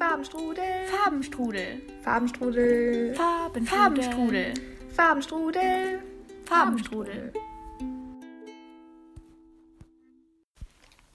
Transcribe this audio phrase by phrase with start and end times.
[0.00, 0.86] Farbenstrudel.
[0.86, 1.82] Farbenstrudel.
[2.02, 3.14] Farbenstrudel.
[3.14, 4.54] Farben Farbenstrudel.
[4.96, 6.02] Farbenstrudel.
[6.46, 7.32] Farbenstrudel.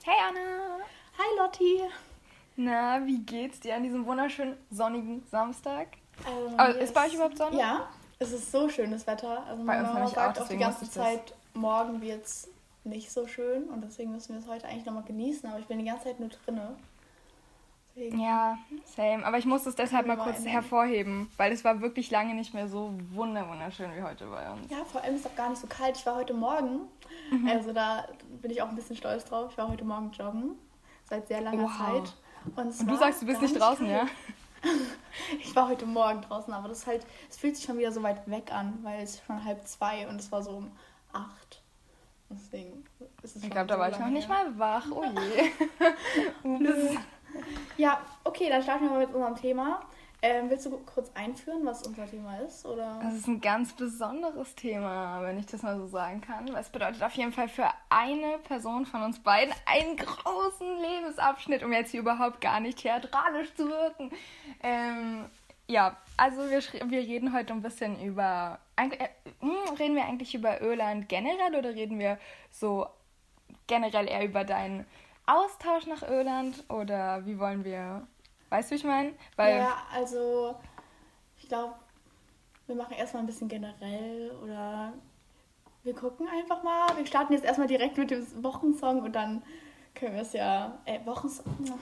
[0.04, 0.84] Hey Anne.
[1.18, 1.80] Hi Lotti.
[2.54, 5.88] Na, wie geht's dir an diesem wunderschönen sonnigen Samstag?
[6.24, 7.58] Ähm, hier ist bei euch überhaupt Sonne?
[7.58, 7.88] Ja,
[8.20, 9.44] es ist so schönes Wetter.
[9.48, 12.48] Also Bei meine uns Mama sagt auch, auch die ganze Zeit, morgen wird's
[12.84, 15.48] nicht so schön und deswegen müssen wir es heute eigentlich nochmal genießen.
[15.50, 16.76] Aber ich bin die ganze Zeit nur drinne.
[17.96, 19.24] Deswegen, Ja, same.
[19.24, 22.68] Aber ich muss es deshalb mal kurz hervorheben, weil es war wirklich lange nicht mehr
[22.68, 24.70] so wunder wunderschön wie heute bei uns.
[24.70, 25.96] Ja, vor allem ist es auch gar nicht so kalt.
[25.96, 26.80] Ich war heute Morgen,
[27.30, 27.48] Mhm.
[27.48, 28.06] also da
[28.42, 29.50] bin ich auch ein bisschen stolz drauf.
[29.52, 30.56] Ich war heute Morgen joggen,
[31.08, 31.78] seit sehr langer Wow.
[31.78, 32.14] Zeit.
[32.54, 34.08] Und, Und du sagst, du bist nicht draußen, kalt.
[34.62, 34.70] ja?
[35.40, 38.28] Ich war heute Morgen draußen, aber das halt, es fühlt sich schon wieder so weit
[38.28, 40.70] weg an, weil es schon halb zwei und es war so um
[41.12, 41.62] acht.
[42.28, 42.84] Deswegen
[43.22, 44.50] ist es Ich glaube, da war ich noch lange nicht her.
[44.50, 44.86] mal wach.
[44.90, 45.50] Oh je.
[47.76, 49.80] Ja, okay, dann starten wir mal mit unserem Thema.
[50.22, 52.64] Ähm, willst du kurz einführen, was unser Thema ist?
[52.64, 52.98] Oder?
[53.02, 56.48] Das ist ein ganz besonderes Thema, wenn ich das mal so sagen kann.
[56.56, 61.72] Es bedeutet auf jeden Fall für eine Person von uns beiden einen großen Lebensabschnitt, um
[61.72, 64.10] jetzt hier überhaupt gar nicht theatralisch zu wirken.
[64.62, 65.26] Ähm,
[65.68, 68.58] ja, also wir, wir reden heute ein bisschen über.
[68.76, 69.08] Äh,
[69.40, 72.18] hm, reden wir eigentlich über Irland generell oder reden wir
[72.50, 72.86] so
[73.66, 74.86] generell eher über deinen
[75.26, 76.64] Austausch nach Irland?
[76.68, 78.06] Oder wie wollen wir.
[78.48, 79.14] Weißt du, wie ich meine?
[79.36, 79.58] Weil.
[79.58, 80.56] ja, also
[81.36, 81.74] ich glaube,
[82.66, 84.92] wir machen erstmal ein bisschen generell oder
[85.82, 86.96] wir gucken einfach mal.
[86.96, 89.42] Wir starten jetzt erstmal direkt mit dem Wochensong und dann
[89.94, 90.78] können wir es ja.
[90.84, 91.44] Äh, Wochensong.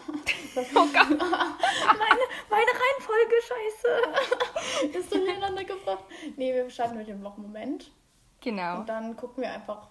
[0.56, 0.95] Oh Gott.
[0.95, 4.98] meine, meine Reihenfolge, scheiße.
[4.98, 6.05] Ist durcheinander gebracht.
[6.36, 7.91] Nee, wir starten mit dem Wochenmoment.
[8.41, 8.79] Genau.
[8.79, 9.89] Und dann gucken wir einfach,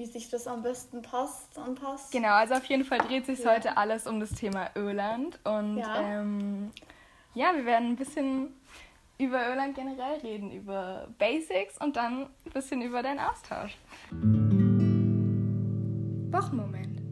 [0.00, 2.10] wie sich das am besten passt, anpasst.
[2.10, 3.50] Genau, also auf jeden Fall dreht sich Ja.
[3.52, 5.38] heute alles um das Thema Irland.
[5.44, 6.20] Und Ja.
[6.20, 6.70] ähm,
[7.34, 8.54] ja, wir werden ein bisschen
[9.18, 13.76] über Irland generell reden, über Basics und dann ein bisschen über deinen Austausch.
[16.32, 17.02] Wochenmoment.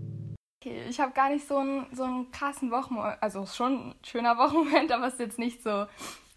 [0.62, 4.39] Okay, ich habe gar nicht so einen, so einen krassen Wochenmoment, also schon ein schöner
[4.39, 5.85] Wochenmoment, aber es ist jetzt nicht so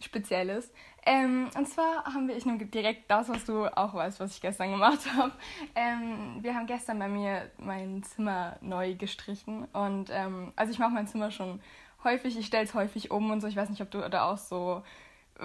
[0.01, 0.69] spezielles.
[1.03, 4.41] Ähm, und zwar haben wir, ich nehme direkt das, was du auch weißt, was ich
[4.41, 5.31] gestern gemacht habe.
[5.73, 10.91] Ähm, wir haben gestern bei mir mein Zimmer neu gestrichen und ähm, also ich mache
[10.91, 11.59] mein Zimmer schon
[12.03, 13.47] häufig, ich stelle es häufig um und so.
[13.47, 14.83] Ich weiß nicht, ob du da auch so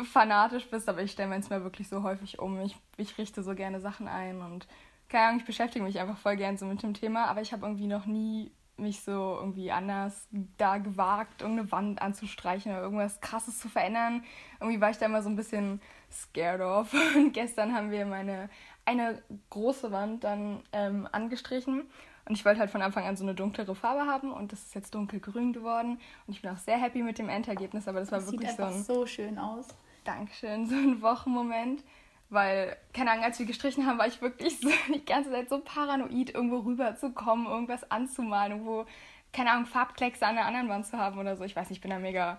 [0.05, 2.61] fanatisch bist, aber ich stelle mein Zimmer wirklich so häufig um.
[2.61, 4.67] Ich, ich richte so gerne Sachen ein und
[5.09, 7.65] keine Ahnung, ich beschäftige mich einfach voll gern so mit dem Thema, aber ich habe
[7.65, 10.29] irgendwie noch nie mich so irgendwie anders
[10.59, 14.23] da gewagt, irgendeine Wand anzustreichen oder irgendwas krasses zu verändern.
[14.61, 16.95] Irgendwie war ich da immer so ein bisschen scared of.
[17.17, 18.49] Und gestern haben wir meine
[18.87, 19.21] eine
[19.51, 21.83] große Wand dann ähm, angestrichen.
[22.29, 24.75] Und ich wollte halt von Anfang an so eine dunklere Farbe haben und das ist
[24.75, 26.01] jetzt dunkelgrün geworden.
[26.27, 28.57] Und ich bin auch sehr happy mit dem Endergebnis, aber das war Das sieht wirklich
[28.57, 29.69] so einfach ein so schön aus.
[30.03, 31.85] Dankeschön, so ein Wochenmoment.
[32.29, 35.61] Weil, keine Ahnung, als wir gestrichen haben, war ich wirklich so die ganze Zeit so
[35.61, 38.87] paranoid, irgendwo rüberzukommen, irgendwas anzumalen, irgendwo,
[39.33, 41.45] keine Ahnung, Farbkleckse an der anderen Wand zu haben oder so.
[41.45, 42.39] Ich weiß nicht, ich bin da mega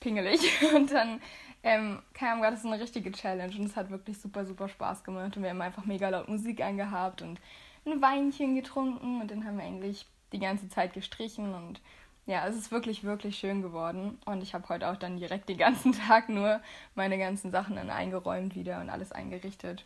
[0.00, 0.40] pingelig.
[0.74, 1.20] Und dann,
[1.62, 5.04] ähm, keine Ahnung, war das eine richtige Challenge und es hat wirklich super, super Spaß
[5.04, 5.36] gemacht.
[5.36, 7.38] Und wir haben einfach mega laut Musik angehabt und
[7.86, 11.80] ein Weinchen getrunken und dann haben wir eigentlich die ganze Zeit gestrichen und
[12.26, 14.18] ja, es ist wirklich, wirklich schön geworden.
[14.26, 16.60] Und ich habe heute auch dann direkt den ganzen Tag nur
[16.94, 19.84] meine ganzen Sachen dann eingeräumt wieder und alles eingerichtet.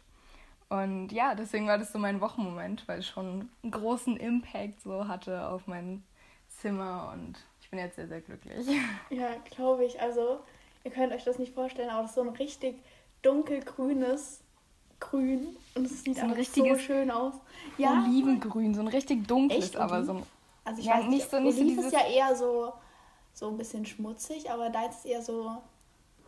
[0.69, 5.07] Und ja, deswegen war das so mein Wochenmoment, weil es schon einen großen Impact so
[5.07, 6.03] hatte auf mein
[6.49, 8.67] Zimmer und ich bin jetzt sehr, sehr glücklich.
[9.11, 10.01] Ja, glaube ich.
[10.01, 10.41] Also,
[10.85, 12.77] ihr könnt euch das nicht vorstellen, aber das ist so ein richtig
[13.23, 14.41] dunkelgrünes
[14.99, 15.57] Grün.
[15.75, 17.35] Und es sieht So ein einfach richtiges so schön aus.
[17.79, 19.77] Ja, Olivengrün, so ein richtig dunkles, Echt?
[19.77, 20.23] aber so ein
[20.67, 22.73] also ich ja, weiß nicht, so- nicht so Oliv ist dieses- ja eher so,
[23.33, 25.57] so ein bisschen schmutzig, aber da ist es eher so,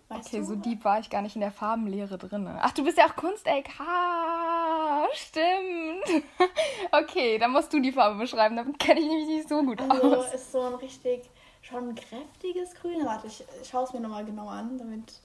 [0.08, 0.44] weißt Okay, du?
[0.44, 2.48] so deep war ich gar nicht in der Farbenlehre drin.
[2.60, 3.68] Ach, du bist ja auch Kunsteck.
[3.78, 6.24] Ha, stimmt.
[6.90, 8.56] Okay, dann musst du die Farbe beschreiben.
[8.56, 10.32] Damit kenne ich mich nicht so gut Also aus.
[10.32, 11.28] ist so ein richtig,
[11.60, 13.04] schon ein kräftiges Grün.
[13.04, 15.20] Warte, ich, ich schaue es mir nochmal genau an, damit...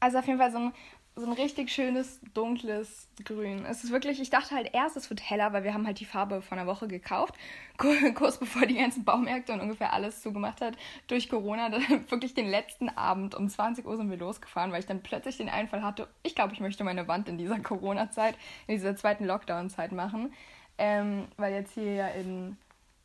[0.00, 0.74] Also auf jeden Fall so ein,
[1.16, 3.64] so ein richtig schönes, dunkles Grün.
[3.66, 6.04] Es ist wirklich, ich dachte halt erst, es wird heller, weil wir haben halt die
[6.04, 7.34] Farbe vor einer Woche gekauft.
[7.78, 10.76] Kur- Kurz bevor die ganzen Baumärkte und ungefähr alles zugemacht hat
[11.06, 11.70] durch Corona.
[12.08, 15.48] Wirklich den letzten Abend um 20 Uhr sind wir losgefahren, weil ich dann plötzlich den
[15.48, 18.34] Einfall hatte, ich glaube, ich möchte meine Wand in dieser Corona-Zeit,
[18.66, 20.32] in dieser zweiten Lockdown-Zeit machen.
[20.78, 22.56] Ähm, weil jetzt hier ja in,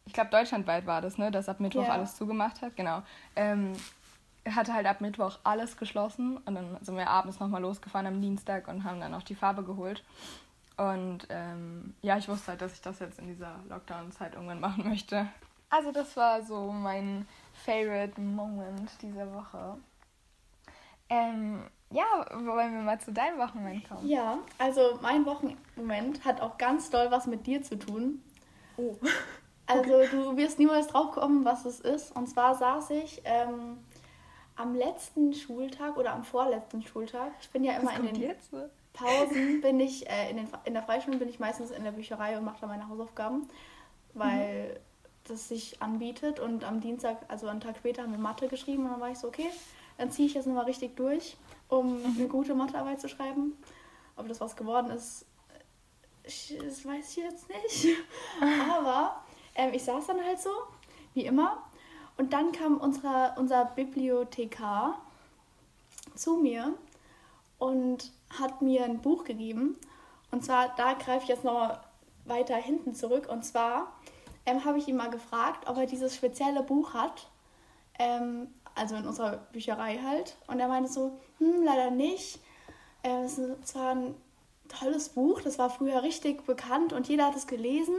[0.07, 1.93] ich glaube, deutschlandweit war das, ne, dass ab Mittwoch Ja.
[1.93, 3.03] alles zugemacht hat, genau.
[3.35, 3.73] Ähm,
[4.45, 8.67] hatte halt ab Mittwoch alles geschlossen und dann sind wir abends nochmal losgefahren am Dienstag
[8.67, 10.03] und haben dann auch die Farbe geholt.
[10.77, 14.87] Und ähm, ja, ich wusste halt, dass ich das jetzt in dieser Lockdown-Zeit irgendwann machen
[14.87, 15.27] möchte.
[15.69, 19.77] Also das war so mein Favorite Moment dieser Woche.
[21.09, 24.07] Ähm, ja, wollen wir mal zu deinem Wochenmoment kommen?
[24.07, 28.23] Ja, also mein Wochenmoment hat auch ganz doll was mit dir zu tun.
[28.77, 28.95] Oh.
[29.65, 32.15] Also du wirst niemals drauf kommen, was es ist.
[32.15, 33.77] Und zwar saß ich ähm,
[34.59, 37.31] am letzten Schultag oder am vorletzten Schultag.
[37.41, 38.51] Ich bin ja immer in den jetzt?
[38.91, 42.37] Pausen, bin ich äh, in, den, in der Freischule bin ich meistens in der Bücherei
[42.37, 43.47] und mache da meine Hausaufgaben,
[44.13, 45.29] weil mhm.
[45.29, 46.41] das sich anbietet.
[46.41, 49.17] Und am Dienstag, also einen Tag später, haben wir Mathe geschrieben und dann war ich
[49.17, 49.49] so, okay,
[49.97, 51.37] dann ziehe ich jetzt nochmal richtig durch,
[51.69, 52.15] um mhm.
[52.17, 53.57] eine gute Mathearbeit zu schreiben.
[54.17, 55.25] Ob das was geworden ist,
[56.23, 57.95] ich, das weiß ich jetzt nicht.
[58.69, 59.23] Aber
[59.55, 60.51] ähm, ich saß dann halt so,
[61.13, 61.63] wie immer.
[62.19, 64.99] Und dann kam unsere, unser Bibliothekar
[66.15, 66.73] zu mir
[67.59, 69.77] und hat mir ein Buch gegeben.
[70.29, 71.79] Und zwar, da greife ich jetzt noch
[72.25, 73.29] weiter hinten zurück.
[73.29, 73.93] Und zwar
[74.45, 77.29] ähm, habe ich ihn mal gefragt, ob er dieses spezielle Buch hat.
[77.97, 80.35] Ähm, also in unserer Bücherei halt.
[80.47, 82.41] Und er meinte so, hm, leider nicht.
[83.01, 84.15] Ähm, es ist zwar ein
[84.67, 87.95] tolles Buch, das war früher richtig bekannt und jeder hat es gelesen,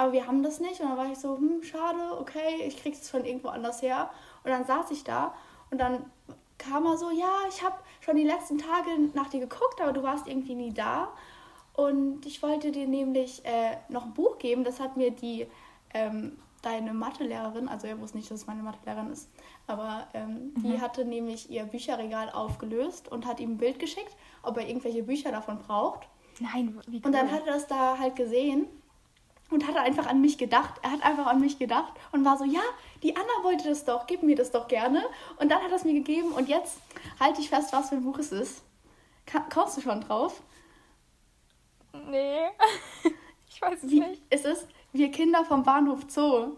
[0.00, 0.80] aber wir haben das nicht.
[0.80, 4.08] Und dann war ich so, hm, schade, okay, ich krieg's von irgendwo anders her.
[4.42, 5.34] Und dann saß ich da
[5.70, 6.06] und dann
[6.56, 10.02] kam er so, ja, ich habe schon die letzten Tage nach dir geguckt, aber du
[10.02, 11.08] warst irgendwie nie da.
[11.74, 15.46] Und ich wollte dir nämlich äh, noch ein Buch geben, das hat mir die
[15.92, 19.30] ähm, deine Mathelehrerin, also er wusste nicht, dass es meine Mathelehrerin ist,
[19.66, 20.62] aber ähm, mhm.
[20.62, 25.02] die hatte nämlich ihr Bücherregal aufgelöst und hat ihm ein Bild geschickt, ob er irgendwelche
[25.02, 26.08] Bücher davon braucht.
[26.38, 27.06] Nein, wie cool.
[27.06, 28.66] Und dann hat er das da halt gesehen
[29.50, 30.74] und hat einfach an mich gedacht.
[30.82, 32.62] Er hat einfach an mich gedacht und war so, ja,
[33.02, 35.02] die Anna wollte das doch, gib mir das doch gerne.
[35.38, 36.78] Und dann hat er es mir gegeben und jetzt
[37.18, 38.62] halte ich fest, was für ein Buch es ist.
[39.52, 40.42] kommst du schon drauf?
[42.08, 42.46] Nee,
[43.48, 44.22] ich weiß es Wie, nicht.
[44.30, 46.56] Es ist Wir Kinder vom Bahnhof Zoo.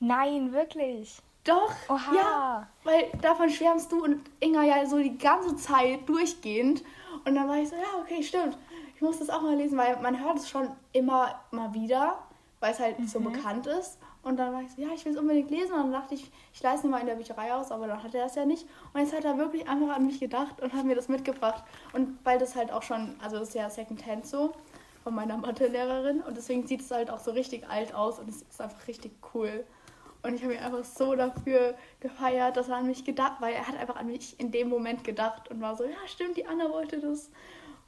[0.00, 1.18] Nein, wirklich.
[1.44, 2.14] Doch, Oha.
[2.14, 6.82] ja, weil davon schwärmst du und Inga ja so die ganze Zeit durchgehend.
[7.24, 8.58] Und dann war ich so, ja, okay, stimmt
[8.98, 12.18] ich muss das auch mal lesen, weil man hört es schon immer mal wieder,
[12.58, 13.06] weil es halt mhm.
[13.06, 13.96] so bekannt ist.
[14.24, 15.72] Und dann war ich so, ja, ich will es unbedingt lesen.
[15.74, 18.12] Und dann dachte ich, ich leise es mal in der Bücherei aus, aber dann hat
[18.12, 18.66] er das ja nicht.
[18.92, 21.62] Und jetzt hat er wirklich einfach an mich gedacht und hat mir das mitgebracht.
[21.92, 24.52] Und weil das halt auch schon, also das ist ja Secondhand so
[25.04, 26.20] von meiner Mathelehrerin.
[26.20, 29.12] Und deswegen sieht es halt auch so richtig alt aus und es ist einfach richtig
[29.32, 29.64] cool.
[30.24, 33.68] Und ich habe mir einfach so dafür gefeiert, dass er an mich gedacht, weil er
[33.68, 36.68] hat einfach an mich in dem Moment gedacht und war so, ja stimmt, die Anna
[36.72, 37.30] wollte das.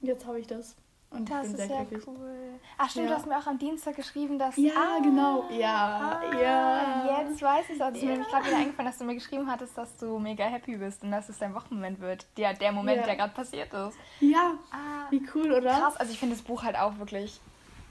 [0.01, 0.77] Und jetzt habe ich das.
[1.11, 2.07] Und das ist sehr ja glücklich.
[2.07, 2.61] cool.
[2.79, 3.13] Ach stimmt, Ja.
[3.15, 4.57] du hast mir auch am Dienstag geschrieben, dass...
[4.57, 5.45] Ja, ah, genau.
[5.51, 7.21] Ja, ah, ja.
[7.23, 7.81] Jetzt weiß ich es.
[7.81, 8.13] Also, es ist mir Ja.
[8.17, 11.11] nämlich gerade wieder eingefallen, dass du mir geschrieben hattest, dass du mega happy bist und
[11.11, 12.27] dass es dein Wochenmoment wird.
[12.37, 13.07] Der, der Moment, Ja.
[13.07, 13.99] der gerade passiert ist.
[14.21, 15.79] Ja, Ah, wie cool, oder?
[15.81, 15.97] krass.
[15.97, 17.41] Also ich finde das Buch halt auch wirklich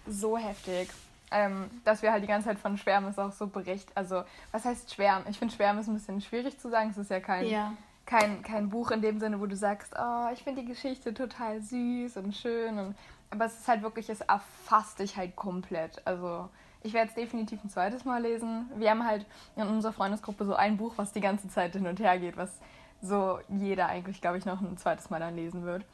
[0.07, 0.89] so heftig.
[1.31, 3.91] Ähm, dass wir halt die ganze Zeit von Schwärmen ist auch so bericht.
[3.95, 5.25] Also, was heißt Schwärmen?
[5.29, 6.89] Ich finde Schwärmen ist ein bisschen schwierig zu sagen.
[6.89, 7.73] Es ist ja kein, Ja.
[8.09, 11.61] Kein, kein Buch in dem Sinne, wo du sagst, oh, ich finde die Geschichte total
[11.61, 12.79] süß und schön.
[12.79, 12.95] Und,
[13.29, 16.01] aber es ist halt wirklich, es erfasst dich halt komplett.
[16.05, 16.49] Also
[16.81, 18.67] ich werde es definitiv ein zweites Mal lesen.
[18.77, 21.99] Wir haben halt in unserer Freundesgruppe so ein Buch, was die ganze Zeit hin und
[21.99, 22.59] her geht, was
[22.99, 25.85] so jeder eigentlich, glaube ich, noch ein zweites Mal dann lesen wird.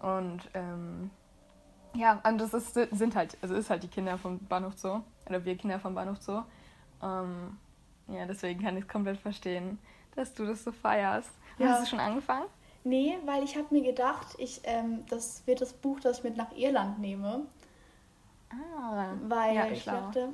[0.00, 1.10] Und ähm,
[1.94, 5.02] ja, und das ist, sind halt, also ist halt die Kinder vom Bahnhof Zoo.
[5.26, 6.40] Oder wir Kinder vom Bahnhof Zoo.
[7.02, 7.58] Ähm,
[8.08, 9.78] ja, deswegen kann ich es komplett verstehen,
[10.16, 11.30] dass du das so feierst.
[11.60, 11.68] Ja.
[11.70, 12.46] Hast du schon angefangen?
[12.82, 16.36] Nee, weil ich habe mir gedacht, ich, ähm, das wird das Buch, das ich mit
[16.36, 17.42] nach Irland nehme.
[18.50, 20.30] Ah, Weil ja, ich dachte,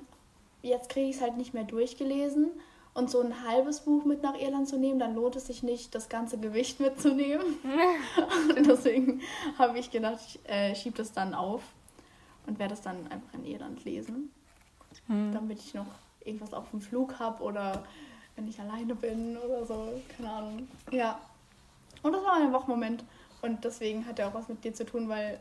[0.63, 2.51] jetzt kriege ich es halt nicht mehr durchgelesen.
[2.95, 5.95] Und so ein halbes Buch mit nach Irland zu nehmen, dann lohnt es sich nicht,
[5.95, 7.59] das ganze Gewicht mitzunehmen.
[8.57, 9.21] Und deswegen
[9.59, 11.63] habe ich gedacht, ich äh, schiebe das dann auf
[12.47, 14.31] und werde es dann einfach in Irland lesen.
[15.09, 15.33] Hm.
[15.33, 15.87] damit ich noch
[16.25, 17.85] irgendwas auf dem Flug habe oder
[18.37, 20.01] wenn ich alleine bin oder so.
[20.17, 20.69] Keine Ahnung.
[20.91, 21.19] Ja.
[22.03, 23.05] Und das war mein Wochenmoment.
[23.43, 25.41] Und deswegen hat er auch was mit dir zu tun, weil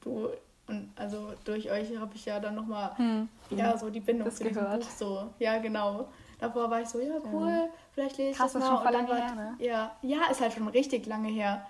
[0.00, 0.28] du
[0.66, 3.28] und also durch euch habe ich ja dann nochmal Hm.
[3.50, 4.80] ja, so die Bindung Das zu diesem gehört.
[4.80, 5.30] Buch so.
[5.38, 6.08] Ja, genau.
[6.38, 8.68] Davor war ich so, ja, cool, vielleicht lese ich Krass, das mal.
[8.68, 9.54] schon voll lange her, ne?
[9.58, 11.66] Ja, ja, ist halt schon richtig lange her.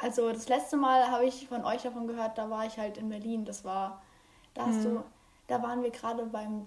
[0.00, 3.08] Also das letzte Mal habe ich von euch davon gehört, da war ich halt in
[3.08, 3.44] Berlin.
[3.44, 4.02] Das war,
[4.54, 4.96] da hast Hm.
[4.96, 5.02] du,
[5.48, 6.66] da waren wir gerade beim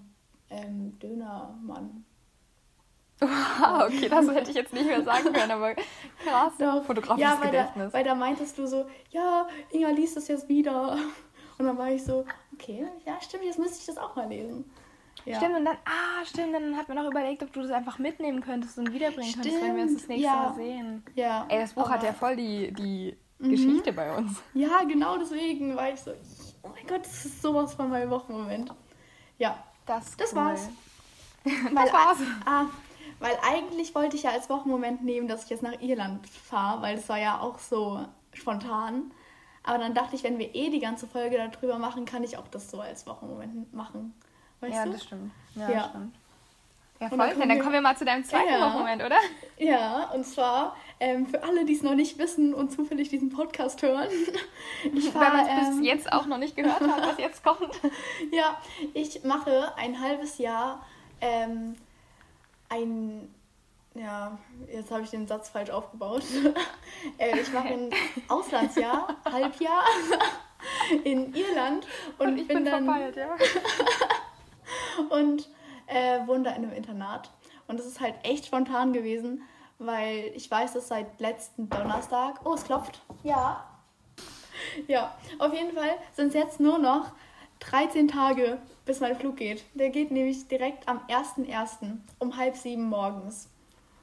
[0.50, 2.04] ähm, Dönermann.
[3.20, 6.52] Ah, okay, das hätte ich jetzt nicht mehr sagen können, aber krass.
[6.58, 6.84] Doch.
[6.84, 7.92] Fotografisches ja, weil da, Gedächtnis.
[7.92, 10.96] weil da meintest du so, ja, Inga liest das jetzt wieder.
[11.58, 12.24] Und dann war ich so,
[12.54, 14.70] okay, ja, stimmt, jetzt müsste ich das auch mal lesen.
[15.26, 15.36] Ja.
[15.36, 18.40] Stimmt, und dann, ah, stimmt, dann hat man noch überlegt, ob du das einfach mitnehmen
[18.40, 20.42] könntest und wiederbringen könntest, wenn wir uns das Stimmt, nächste ja.
[20.48, 21.04] Mal sehen.
[21.14, 21.44] Ja.
[21.48, 23.50] Ey, das Buch hat aber- ja voll die, die Mhm.
[23.50, 24.38] Geschichte bei uns.
[24.54, 26.12] Ja, genau deswegen war ich so,
[26.62, 28.72] oh mein Gott, das ist sowas von meinem Wochenmoment.
[29.38, 30.38] Ja, Das, Das cool.
[30.40, 30.68] war's.
[31.44, 32.18] Das war's.
[32.46, 32.66] Ah,
[33.18, 36.96] weil eigentlich wollte ich ja als Wochenmoment nehmen, dass ich jetzt nach Irland fahre, weil
[36.96, 39.10] das war ja auch so spontan.
[39.62, 42.48] Aber dann dachte ich, wenn wir eh die ganze Folge darüber machen, kann ich auch
[42.48, 44.14] das so als Wochenmoment machen.
[44.60, 44.92] Weißt ja, du?
[44.92, 45.32] das stimmt.
[45.54, 45.76] Ja, Ja.
[45.80, 46.14] das stimmt.
[47.00, 47.18] Ja, voll.
[47.18, 48.60] dann Dann, kommen wir- mal zu deinem zweiten Ja.
[48.66, 49.16] Wochenmoment, oder?
[49.58, 53.80] Ja, und zwar ähm, für alle, die es noch nicht wissen und zufällig diesen Podcast
[53.82, 54.08] hören.
[54.94, 57.42] Ich Weil man war, es bis ähm, jetzt auch noch nicht gehört hat, was jetzt
[57.42, 57.70] kommt.
[58.32, 58.58] Ja,
[58.94, 60.84] ich mache ein halbes Jahr
[61.22, 61.76] ähm,
[62.70, 63.34] ein.
[63.94, 64.38] Ja,
[64.72, 66.22] jetzt habe ich den Satz falsch aufgebaut.
[67.18, 67.90] äh, ich mache ein
[68.28, 69.84] Auslandsjahr, Halbjahr
[71.04, 71.86] in Irland
[72.18, 73.36] und, Und ich bin, bin, dann verpeilt, ja.
[75.10, 75.48] und
[75.88, 77.30] äh, wohne da in einem Internat.
[77.66, 79.42] Und das ist halt echt spontan gewesen,
[79.78, 82.40] weil ich weiß das seit letzten Donnerstag.
[82.44, 83.00] Oh, es klopft.
[83.24, 83.66] Ja.
[84.86, 87.12] Ja, auf jeden Fall sind es jetzt nur noch
[87.60, 89.64] 13 Tage, bis mein Flug geht.
[89.74, 91.98] Der geht nämlich direkt am 1.1.
[92.18, 93.48] um halb sieben morgens.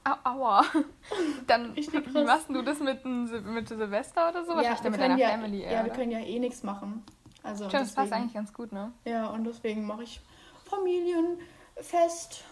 [0.03, 0.63] Au, aua.
[1.47, 4.55] Dann, wie machst du das mit, mit Silvester oder so?
[4.55, 5.89] Wahrscheinlich dann mit deiner ja, Family ja, wir oder?
[5.89, 7.03] können ja eh nichts machen.
[7.43, 8.93] Also Stimmt, das passt deswegen- eigentlich ganz gut, ne?
[9.05, 10.21] Ja, und deswegen mache ich
[10.69, 12.43] Familienfest.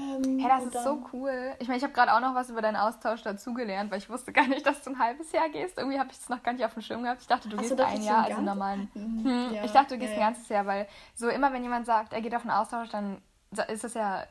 [0.00, 1.52] Ähm, Hey, das ist dann- so cool.
[1.58, 4.32] Ich meine, ich habe gerade auch noch was über deinen Austausch dazugelernt, weil ich wusste
[4.32, 5.78] gar nicht, dass du ein halbes Jahr gehst.
[5.78, 7.20] Irgendwie habe ich es noch gar nicht auf dem Schirm gehabt.
[7.22, 8.90] Ich dachte, du Ach so, gehst dachte ein Jahr, so ein also normalen.
[8.94, 11.86] Hm, ja, ich dachte, du gehst ja, ein ganzes Jahr, weil so immer, wenn jemand
[11.86, 13.20] sagt, er geht auf einen Austausch, dann
[13.68, 14.24] ist das ja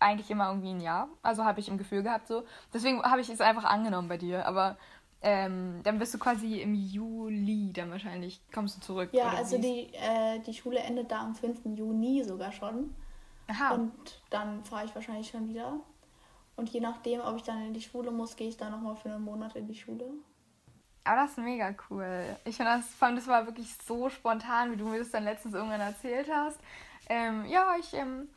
[0.00, 1.08] eigentlich immer irgendwie ein Jahr.
[1.22, 2.44] Also habe ich im Gefühl gehabt so.
[2.72, 4.46] Deswegen habe ich es einfach angenommen bei dir.
[4.46, 4.76] Aber
[5.22, 9.10] ähm, dann bist du quasi im Juli dann wahrscheinlich, kommst du zurück.
[9.12, 11.60] Ja, also die, äh, die Schule endet da am 5.
[11.76, 12.94] Juni sogar schon.
[13.48, 13.74] Aha.
[13.74, 13.92] Und
[14.30, 15.78] dann fahre ich wahrscheinlich schon wieder.
[16.56, 19.10] Und je nachdem, ob ich dann in die Schule muss, gehe ich dann nochmal für
[19.10, 20.06] einen Monat in die Schule.
[21.04, 22.24] Aber das ist mega cool.
[22.44, 25.24] Ich finde das, vor allem das war wirklich so spontan, wie du mir das dann
[25.24, 26.58] letztens irgendwann erzählt hast.
[27.08, 28.28] Ähm, ja, ich ähm,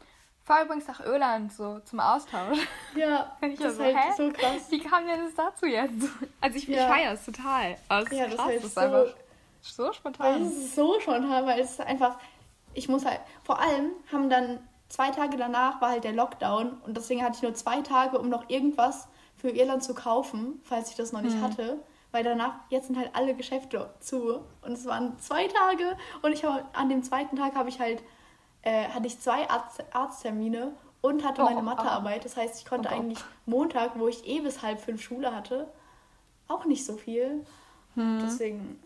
[0.43, 2.59] fahre übrigens nach Irland so zum Austausch.
[2.95, 4.69] Ja, ich das so, ist halt so krass.
[4.69, 6.07] Wie kam denn das dazu jetzt?
[6.41, 6.87] Also ich, ich Ja.
[6.87, 7.75] feiere es total.
[7.87, 9.05] Aber es ist Ja, das krass, ist halt das ist so, einfach
[9.61, 10.41] so spontan.
[10.43, 12.19] es ist so spontan, weil es einfach,
[12.75, 14.59] ich muss halt, vor allem haben dann
[14.89, 18.29] zwei Tage danach war halt der Lockdown und deswegen hatte ich nur zwei Tage, um
[18.29, 21.43] noch irgendwas für Irland zu kaufen, falls ich das noch nicht Hm.
[21.43, 21.79] hatte.
[22.11, 24.39] Weil danach, jetzt sind halt alle Geschäfte zu.
[24.63, 28.01] Und es waren zwei Tage und ich habe an dem zweiten Tag habe ich halt,
[28.63, 31.61] äh, hatte ich zwei Arzt, Arzttermine und hatte Oh, meine oh.
[31.61, 32.25] Mathearbeit.
[32.25, 32.95] Das heißt, ich konnte oh.
[32.95, 35.71] eigentlich Montag, wo ich eh bis halb fünf Schule hatte,
[36.47, 37.45] auch nicht so viel.
[37.93, 38.19] Hm.
[38.23, 38.79] Deswegen,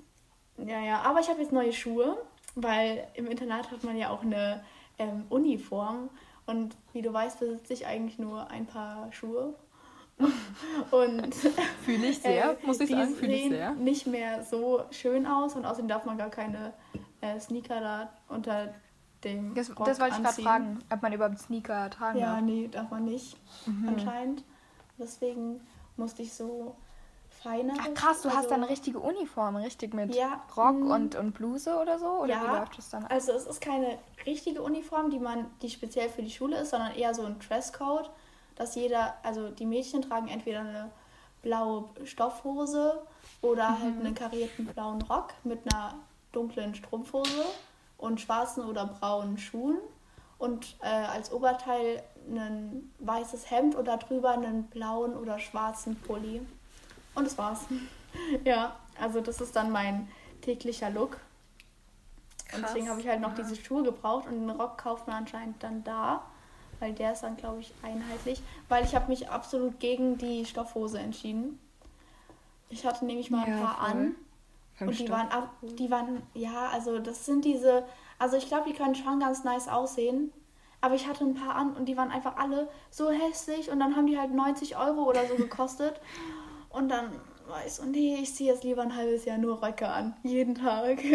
[0.58, 1.02] ja, ja.
[1.04, 2.18] Aber ich habe jetzt neue Schuhe,
[2.56, 4.64] weil im Internat hat man ja auch eine
[4.98, 6.10] ähm, Uniform.
[6.46, 9.54] Und wie du weißt, besitze ich eigentlich nur ein paar Schuhe.
[10.92, 11.34] Und
[11.86, 13.72] Fühle ich sehr, äh, muss ich die sagen, fühle ich sehr.
[13.74, 16.74] nicht mehr so schön aus und außerdem darf man gar keine
[17.22, 18.74] äh, Sneaker da unter
[19.24, 22.42] dem Das, Rock das wollte ich gerade fragen, ob man überhaupt Sneaker tragen Ja, darf.
[22.42, 23.90] nee, darf man nicht Mhm.
[23.90, 24.44] anscheinend.
[25.00, 25.62] Deswegen
[25.98, 26.76] musste ich so
[27.44, 27.74] feiner.
[27.80, 30.92] Ach krass, du hast also- da eine richtige Uniform, richtig mit Ja, Rock mm.
[30.92, 32.08] und, und Bluse oder so?
[32.08, 33.06] Oder wie Ja, läuft das dann?
[33.06, 36.96] Also es ist keine richtige Uniform, die man, die speziell für die Schule ist, sondern
[36.96, 38.10] eher so ein Dresscode,
[38.56, 40.92] dass jeder, also die Mädchen tragen entweder eine
[41.42, 43.02] blaue Stoffhose
[43.42, 43.82] oder Mhm.
[43.84, 45.96] halt einen karierten blauen Rock mit einer
[46.32, 47.44] dunklen Strumpfhose
[47.98, 49.78] und schwarzen oder braunen Schuhen
[50.38, 56.46] und äh, als Oberteil ein weißes Hemd oder drüber einen blauen oder schwarzen Pulli.
[57.16, 57.62] Und das war's.
[58.44, 60.08] ja, also das ist dann mein
[60.42, 61.18] täglicher Look.
[62.54, 62.62] Und Krass.
[62.74, 65.84] deswegen habe ich halt noch diese Schuhe gebraucht und den Rock kauft man anscheinend dann
[65.84, 66.24] da,
[66.80, 68.42] weil der ist dann, glaube ich, einheitlich.
[68.70, 71.60] Weil ich habe mich absolut gegen die Stoffhose entschieden.
[72.70, 73.90] Ich hatte nämlich mal ein Ja, paar voll.
[73.90, 74.16] an
[74.76, 75.18] Vom und die Stoff.
[75.18, 77.86] waren, ab, die waren, ja, also das sind diese,
[78.20, 80.32] also ich glaube, die können schon ganz nice aussehen.
[80.82, 83.96] Aber ich hatte ein paar an und die waren einfach alle so hässlich und dann
[83.96, 86.00] haben die halt 90 Euro oder so gekostet.
[86.74, 87.12] Und dann
[87.66, 90.16] ich so, nee, ich ziehe jetzt lieber ein halbes Jahr nur Röcke an.
[90.24, 91.00] Jeden Tag.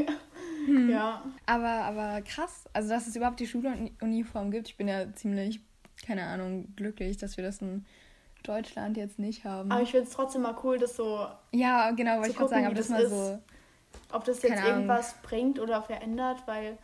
[0.67, 0.91] Hm.
[0.91, 1.23] Ja.
[1.47, 4.69] Aber, aber krass, also dass es überhaupt die Schuluniform gibt.
[4.69, 5.61] Ich bin ja ziemlich,
[6.05, 7.87] keine Ahnung, glücklich, dass wir das in
[8.43, 9.73] Deutschland jetzt nicht haben.
[9.73, 12.67] Aber ich finde es trotzdem mal cool, das so, ja, genau, wollte ich gerade sagen,
[12.67, 13.39] aber das das mal so.
[14.13, 14.75] ob das jetzt Keine Ahnung.
[14.75, 16.77] irgendwas bringt oder verändert, weil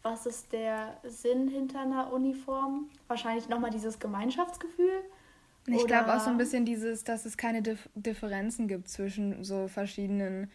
[0.00, 2.88] was ist der Sinn hinter einer Uniform?
[3.08, 5.02] Wahrscheinlich nochmal dieses Gemeinschaftsgefühl.
[5.66, 9.68] Ich glaube auch so ein bisschen dieses, dass es keine Dif Differenzen gibt zwischen so
[9.68, 10.50] verschiedenen,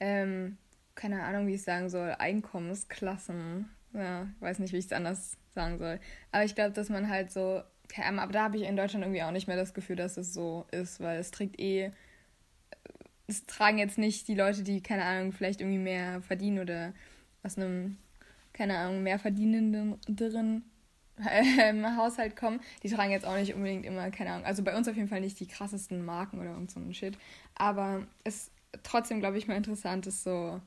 [0.00, 0.58] ähm,
[0.94, 3.70] keine Ahnung, wie ich sagen soll, Einkommensklassen.
[3.94, 5.98] Ja, weiß nicht, wie ich es anders sagen soll.
[6.30, 7.62] Aber ich glaube, dass man halt so,
[7.96, 10.66] aber da habe ich in Deutschland irgendwie auch nicht mehr das Gefühl, dass es so
[10.70, 11.90] ist, weil es trägt eh,
[13.26, 16.92] es tragen jetzt nicht die Leute, die, keine Ahnung, vielleicht irgendwie mehr verdienen oder
[17.42, 17.96] aus einem,
[18.52, 20.69] keine Ahnung, mehr verdienenderen
[21.28, 24.88] ähm, Haushalt kommen, die tragen jetzt auch nicht unbedingt immer, keine Ahnung, also bei uns
[24.88, 27.18] auf jeden Fall nicht die krassesten Marken oder irgend so ein Shit.
[27.54, 30.60] Aber es ist trotzdem, glaube ich, mal interessant, ist so,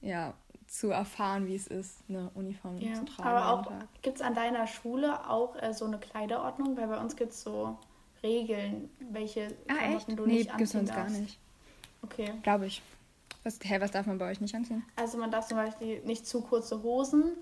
[0.00, 0.34] ja,
[0.66, 3.28] zu erfahren, wie es ist, eine Uniform ja, zu tragen.
[3.28, 3.72] Aber auch,
[4.02, 6.76] gibt es an deiner Schule auch äh, so eine Kleiderordnung?
[6.76, 7.78] Weil bei uns gibt es so
[8.22, 11.38] Regeln, welche ah, Klamotten du nee, nicht anziehen gibt's uns gar nicht.
[12.02, 12.32] Okay.
[12.42, 12.82] Glaube ich.
[13.44, 14.84] Was, hä, was darf man bei euch nicht anziehen?
[14.96, 17.36] Also man darf zum Beispiel nicht zu kurze Hosen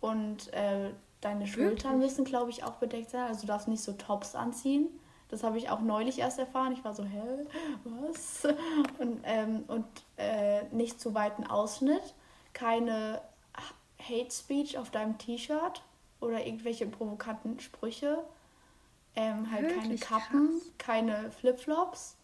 [0.00, 0.90] und äh,
[1.22, 2.10] deine Schultern Wirklich?
[2.10, 3.22] müssen, glaube ich, auch bedeckt sein.
[3.22, 4.88] Also du darfst nicht so Tops anziehen.
[5.28, 6.74] Das habe ich auch neulich erst erfahren.
[6.74, 7.46] Ich war so, hä,
[7.84, 8.44] was?
[8.98, 9.86] Und, ähm, und
[10.18, 12.02] äh, nicht zu weiten Ausschnitt
[12.52, 13.20] keine
[13.98, 15.82] Hate Speech auf deinem T-Shirt
[16.20, 18.18] oder irgendwelche provokanten Sprüche.
[19.14, 20.72] Ähm, halt Wirklich keine Kappen, krass.
[20.78, 22.16] keine Flipflops.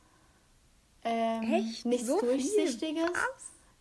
[1.05, 1.87] Ähm, Echt?
[1.87, 3.11] Nichts so Durchsichtiges.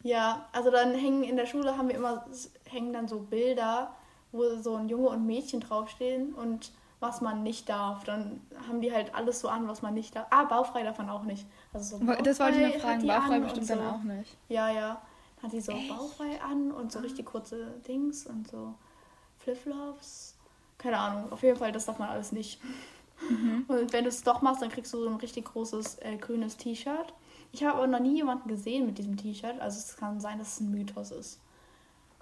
[0.04, 2.26] Ja, also dann hängen in der Schule haben wir immer
[2.70, 3.96] hängen dann so Bilder,
[4.38, 8.04] wo so ein Junge und Mädchen draufstehen und was man nicht darf.
[8.04, 10.28] Dann haben die halt alles so an, was man nicht darf.
[10.30, 11.46] Ah, baufrei davon auch nicht.
[11.74, 13.76] Also so das wollte ich noch fragen, baufrei bestimmt so.
[13.76, 14.38] dann auch nicht.
[14.50, 15.02] Ja, ja
[15.42, 15.90] hat die so Echt?
[15.90, 18.74] bauchfrei an und so richtig kurze Dings und so
[19.38, 20.36] Flipflops.
[20.78, 22.60] Keine Ahnung, auf jeden Fall, das darf man alles nicht.
[23.30, 23.66] Mhm.
[23.68, 26.56] Und wenn du es doch machst, dann kriegst du so ein richtig großes äh, grünes
[26.58, 27.14] T-Shirt.
[27.52, 30.54] Ich habe aber noch nie jemanden gesehen mit diesem T-Shirt, also es kann sein, dass
[30.54, 31.40] es ein Mythos ist.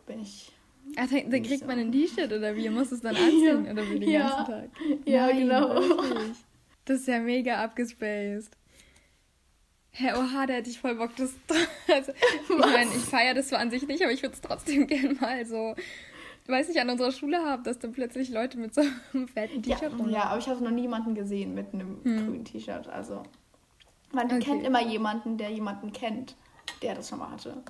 [0.05, 0.53] Bin ich.
[0.97, 1.65] Ach, dann, dann kriegt so.
[1.65, 2.69] man ein T-Shirt oder wie?
[2.69, 3.71] Muss es dann anziehen ja.
[3.71, 4.29] oder wie den ja.
[4.29, 4.69] ganzen Tag?
[5.05, 5.75] Ja, Nein, genau.
[5.75, 6.37] Wirklich.
[6.85, 8.55] Das ist ja mega abgespaced.
[9.91, 11.33] Hä, oha, da hätte ich voll Bock, das.
[11.93, 14.87] Also, ich meine, ich feiere das zwar an sich nicht, aber ich würde es trotzdem
[14.87, 15.73] gerne mal so,
[16.47, 18.81] weiß nicht, an unserer Schule haben, dass dann plötzlich Leute mit so
[19.13, 22.25] einem fetten T-Shirt ja, ja, aber ich habe noch niemanden gesehen mit einem hm.
[22.25, 22.87] grünen T-Shirt.
[22.87, 23.23] Also,
[24.11, 24.39] man okay.
[24.39, 26.35] kennt immer jemanden, der jemanden kennt,
[26.81, 27.63] der das schon mal hatte.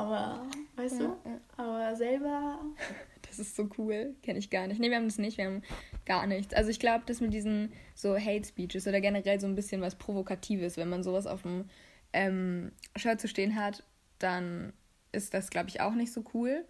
[0.00, 1.40] Aber, weißt ja, du, ja.
[1.58, 2.60] aber selber
[3.28, 4.14] das ist so cool.
[4.22, 4.80] Kenne ich gar nicht.
[4.80, 5.36] Nee, wir haben das nicht.
[5.36, 5.62] Wir haben
[6.06, 6.54] gar nichts.
[6.54, 9.96] Also ich glaube, das mit diesen so Hate Speeches oder generell so ein bisschen was
[9.96, 11.66] Provokatives, wenn man sowas auf dem
[12.14, 13.84] ähm, Shirt zu stehen hat,
[14.18, 14.72] dann
[15.12, 16.64] ist das, glaube ich, auch nicht so cool.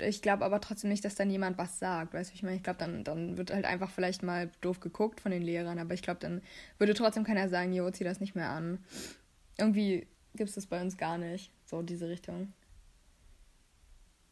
[0.00, 2.14] Ich glaube aber trotzdem nicht, dass dann jemand was sagt.
[2.14, 5.20] Weißt du, ich meine, ich glaube, dann, dann wird halt einfach vielleicht mal doof geguckt
[5.20, 6.42] von den Lehrern, aber ich glaube, dann
[6.78, 8.78] würde trotzdem keiner sagen, jo, zieh das nicht mehr an.
[9.58, 12.52] Irgendwie gibt es das bei uns gar nicht, so diese Richtung.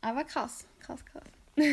[0.00, 1.22] Aber krass, krass, krass.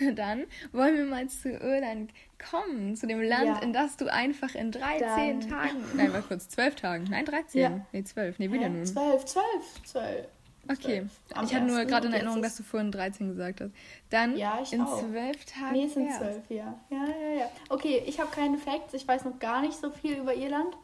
[0.00, 2.10] Na dann wollen wir mal zu Irland
[2.50, 3.58] kommen, zu dem Land, ja.
[3.58, 5.48] in das du einfach in 13 dann.
[5.48, 7.86] Tagen, nein, mal kurz, 12 Tagen, nein, 13, ja.
[7.92, 8.84] nee, 12, nee, wieder nun.
[8.84, 9.44] 12, 12,
[9.84, 10.28] 12.
[10.68, 11.42] Okay, 12.
[11.44, 13.72] ich hatte nur gerade in Erinnerung, dass du vorhin 13 gesagt hast.
[14.10, 14.98] Dann ja, ich in auch.
[14.98, 15.72] 12 Tagen.
[15.72, 16.80] Nee, es sind 12, ja.
[16.90, 17.50] Ja, ja, ja.
[17.68, 20.74] Okay, ich habe keine Facts, ich weiß noch gar nicht so viel über Irland.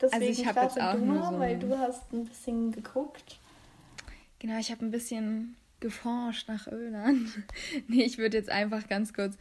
[0.00, 3.38] Deswegen also ich habe jetzt auch nur so weil du hast ein bisschen geguckt.
[4.38, 7.28] Genau, ich habe ein bisschen geforscht nach Irland.
[7.88, 9.36] nee, ich würde jetzt einfach ganz kurz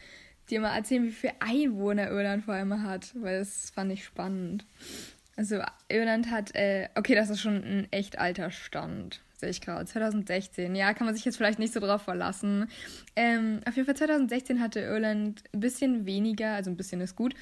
[0.49, 4.65] dir mal erzählen, wie viele Einwohner Irland vor allem hat, weil das fand ich spannend.
[5.35, 9.85] Also Irland hat, äh, okay, das ist schon ein echt alter Stand, sehe ich gerade.
[9.85, 12.69] 2016, ja, kann man sich jetzt vielleicht nicht so drauf verlassen.
[13.15, 17.35] Ähm, auf jeden Fall 2016 hatte Irland ein bisschen weniger, also ein bisschen ist gut,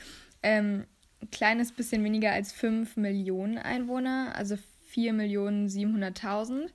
[0.43, 0.86] ähm,
[1.21, 6.69] ein kleines bisschen weniger als 5 Millionen Einwohner, also 4 Millionen 700.000.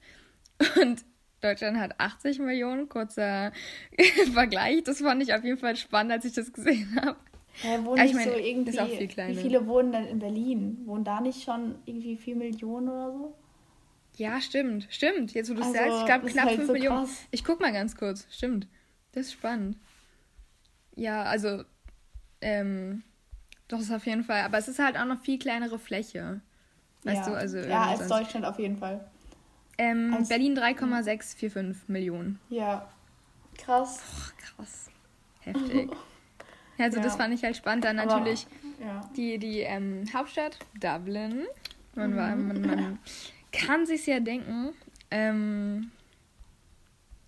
[0.80, 1.04] Und
[1.40, 3.52] Deutschland hat 80 Millionen, kurzer
[4.32, 4.84] Vergleich.
[4.84, 7.16] Das fand ich auf jeden Fall spannend, als ich das gesehen habe.
[7.62, 9.36] Ja, wohnen ich meine, so irgendwie, ist auch viel kleiner.
[9.36, 10.78] Wie viele wohnen denn in Berlin?
[10.84, 13.34] Wohnen da nicht schon irgendwie 4 Millionen oder so?
[14.16, 14.86] Ja, stimmt.
[14.90, 15.32] Stimmt.
[15.32, 17.06] Jetzt, wo du also, sagst, ich glaube knapp halt 5 so Millionen.
[17.06, 17.26] Krass.
[17.30, 18.26] Ich guck mal ganz kurz.
[18.30, 18.66] Stimmt.
[19.12, 19.76] Das ist spannend.
[20.94, 21.64] Ja, also,
[22.40, 23.02] ähm,
[23.72, 24.42] doch ist auf jeden Fall.
[24.42, 26.40] Aber es ist halt auch noch viel kleinere Fläche.
[27.04, 27.30] Weißt ja.
[27.30, 27.58] du, also.
[27.58, 29.08] Ja, als Deutschland auf jeden Fall.
[29.78, 32.38] Ähm, also, Berlin 3,645 Millionen.
[32.50, 32.88] Ja.
[33.56, 34.00] Krass.
[34.00, 34.90] Oh, krass.
[35.40, 35.90] Heftig.
[36.78, 37.02] also ja.
[37.02, 37.84] das fand ich halt spannend.
[37.84, 38.46] Dann natürlich
[38.78, 39.10] Aber, ja.
[39.16, 41.46] die, die ähm, Hauptstadt, Dublin.
[41.94, 42.48] Man, war, mhm.
[42.48, 42.98] man, man
[43.52, 44.70] kann sich's ja denken.
[45.10, 45.90] Ähm,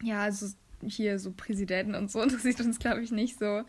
[0.03, 0.47] ja, also
[0.87, 3.63] hier so Präsidenten und so interessiert uns, glaube ich, nicht so.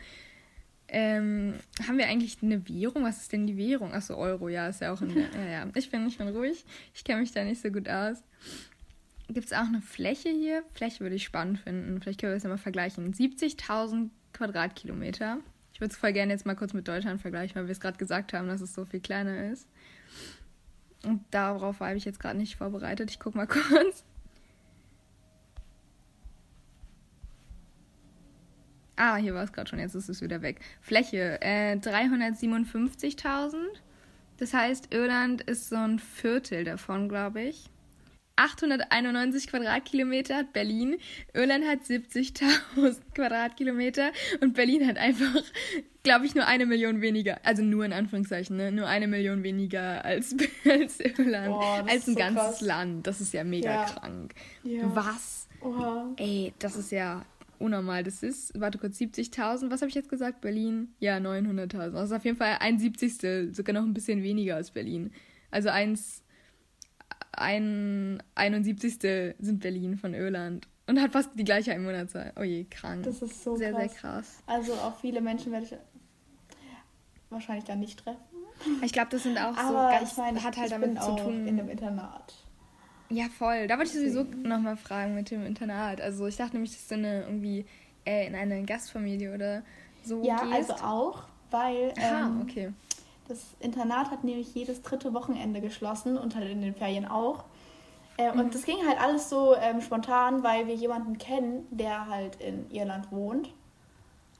[0.95, 1.55] Ähm,
[1.87, 3.03] haben wir eigentlich eine Währung?
[3.03, 3.93] Was ist denn die Währung?
[3.93, 5.23] Achso, Euro, ja, ist ja auch in der.
[5.35, 5.67] ja, ja.
[5.73, 6.63] Ich bin, ich bin ruhig.
[6.93, 8.23] Ich kenne mich da nicht so gut aus.
[9.27, 10.63] Gibt es auch eine Fläche hier?
[10.75, 11.99] Fläche würde ich spannend finden.
[11.99, 13.11] Vielleicht können wir das ja mal vergleichen.
[13.11, 15.39] 70.000 Quadratkilometer.
[15.73, 17.97] Ich würde es voll gerne jetzt mal kurz mit Deutschland vergleichen, weil wir es gerade
[17.97, 19.67] gesagt haben, dass es so viel kleiner ist.
[21.03, 23.09] Und darauf habe ich jetzt gerade nicht vorbereitet.
[23.09, 24.05] Ich gucke mal kurz.
[28.95, 30.59] Ah, hier war es gerade schon, jetzt ist es wieder weg.
[30.81, 33.55] Fläche äh, 357.000.
[34.37, 37.69] Das heißt, Irland ist so ein Viertel davon, glaube ich.
[38.35, 40.97] 891 Quadratkilometer hat Berlin,
[41.33, 45.43] Irland hat 70.000 Quadratkilometer und Berlin hat einfach,
[46.01, 47.39] glaube ich, nur eine Million weniger.
[47.43, 48.71] Also nur in Anführungszeichen, ne?
[48.71, 50.35] nur eine Million weniger als,
[50.69, 51.49] als Irland.
[51.49, 52.61] Boah, als ein so ganzes krass.
[52.61, 53.05] Land.
[53.07, 53.85] Das ist ja mega ja.
[53.85, 54.33] krank.
[54.63, 54.95] Ja.
[54.95, 55.47] Was?
[55.61, 56.13] Oha.
[56.17, 57.23] Ey, das ist ja
[57.63, 58.03] unnormal.
[58.03, 59.71] Das ist, warte kurz, 70.000.
[59.71, 60.41] Was habe ich jetzt gesagt?
[60.41, 60.93] Berlin?
[60.99, 61.91] Ja, 900.000.
[61.91, 65.11] Das ist auf jeden Fall ein Siebzigstel, sogar noch ein bisschen weniger als Berlin.
[65.51, 66.23] Also eins
[67.31, 68.99] ein 71.
[69.39, 70.67] sind Berlin von Irland.
[70.85, 72.33] Und hat fast die gleiche Einwohnerzahl.
[72.37, 73.03] Oh je, krank.
[73.03, 73.79] Das ist so sehr, krass.
[73.81, 74.43] sehr krass.
[74.45, 75.75] Also auch viele Menschen werde ich
[77.29, 78.19] wahrscheinlich dann nicht treffen.
[78.81, 81.47] Ich glaube, das sind auch Aber so ganz, ich mein, hat halt damit zu tun.
[81.47, 82.33] in einem Internat.
[83.13, 83.67] Ja, voll.
[83.67, 86.01] Da wollte ich sowieso nochmal fragen mit dem Internat.
[86.01, 87.65] Also ich dachte nämlich, dass du eine, irgendwie
[88.05, 89.61] äh, in eine Gastfamilie oder
[90.03, 90.71] so Ja, gehst.
[90.71, 92.73] also auch, weil Aha, ähm, okay.
[93.27, 97.45] Das Internat hat nämlich jedes dritte Wochenende geschlossen und halt in den Ferien auch.
[98.17, 98.39] Äh, mhm.
[98.39, 102.69] Und das ging halt alles so ähm, spontan, weil wir jemanden kennen, der halt in
[102.71, 103.53] Irland wohnt.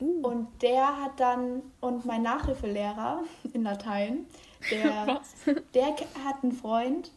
[0.02, 0.28] Uh.
[0.28, 4.26] Und der hat dann, und mein Nachhilfelehrer in Latein,
[4.72, 5.22] der,
[5.74, 5.86] der
[6.26, 7.12] hat einen Freund,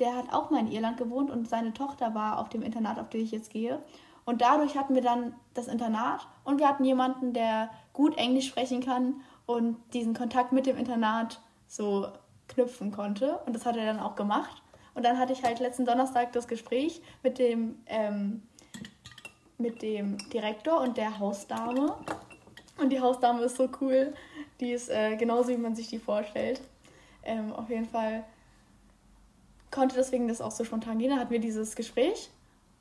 [0.00, 3.10] der hat auch mal in Irland gewohnt und seine Tochter war auf dem Internat, auf
[3.10, 3.82] dem ich jetzt gehe.
[4.24, 8.82] Und dadurch hatten wir dann das Internat und wir hatten jemanden, der gut Englisch sprechen
[8.82, 12.08] kann und diesen Kontakt mit dem Internat so
[12.48, 13.38] knüpfen konnte.
[13.46, 14.62] Und das hat er dann auch gemacht.
[14.94, 18.42] Und dann hatte ich halt letzten Donnerstag das Gespräch mit dem, ähm,
[19.58, 21.96] mit dem Direktor und der Hausdame.
[22.78, 24.14] Und die Hausdame ist so cool.
[24.60, 26.60] Die ist äh, genauso, wie man sich die vorstellt.
[27.22, 28.24] Ähm, auf jeden Fall
[29.70, 31.10] konnte deswegen das auch so spontan gehen.
[31.10, 32.30] Dann hatten wir dieses Gespräch.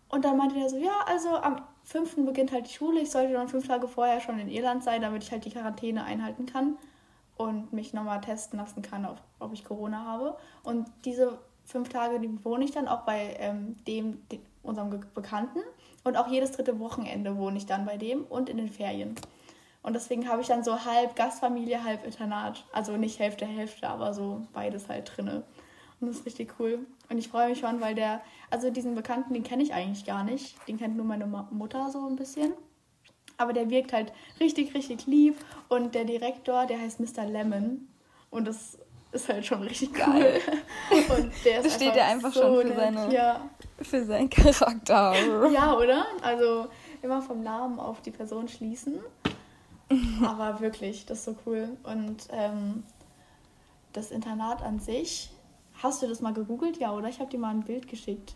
[0.10, 2.26] Und dann meinte er so, ja, also am 5.
[2.26, 3.00] beginnt halt die Schule.
[3.00, 6.04] Ich sollte dann fünf Tage vorher schon in Irland sein, damit ich halt die Quarantäne
[6.04, 6.78] einhalten kann
[7.38, 10.36] und mich nochmal testen lassen kann, ob, ob ich Corona habe.
[10.64, 15.60] Und diese fünf Tage, die wohne ich dann auch bei ähm, dem, dem, unserem Bekannten.
[16.04, 19.16] Und auch jedes dritte Wochenende wohne ich dann bei dem und in den Ferien.
[19.82, 22.66] Und deswegen habe ich dann so halb Gastfamilie, halb Internat.
[22.74, 25.44] Also nicht Hälfte, Hälfte, aber so beides halt drinne.
[26.02, 26.80] Und das ist richtig cool.
[27.10, 30.24] Und ich freue mich schon, weil der, also diesen Bekannten, den kenne ich eigentlich gar
[30.24, 30.56] nicht.
[30.68, 32.54] Den kennt nur meine Mutter so ein bisschen.
[33.38, 35.36] Aber der wirkt halt richtig, richtig lieb.
[35.68, 37.26] Und der Direktor, der heißt Mr.
[37.26, 37.88] Lemon.
[38.30, 38.78] Und das
[39.12, 40.42] ist halt schon richtig geil.
[40.92, 41.04] Cool.
[41.18, 43.50] Und der ist steht ja einfach so schon für, seine, ja.
[43.82, 45.14] für seinen Charakter.
[45.52, 46.06] Ja, oder?
[46.22, 46.68] Also
[47.02, 49.00] immer vom Namen auf die Person schließen.
[50.24, 51.70] Aber wirklich, das ist so cool.
[51.84, 52.84] Und ähm,
[53.94, 55.32] das Internat an sich
[55.82, 56.78] Hast du das mal gegoogelt?
[56.78, 57.08] Ja, oder?
[57.08, 58.36] Ich habe dir mal ein Bild geschickt.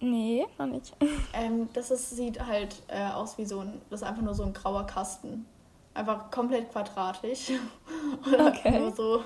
[0.00, 0.96] Nee, noch nicht.
[1.32, 4.42] Ähm, das ist, sieht halt äh, aus wie so ein, das ist einfach nur so
[4.42, 5.46] ein grauer Kasten.
[5.94, 7.52] Einfach komplett quadratisch.
[8.24, 8.80] okay.
[8.80, 9.22] Nur so.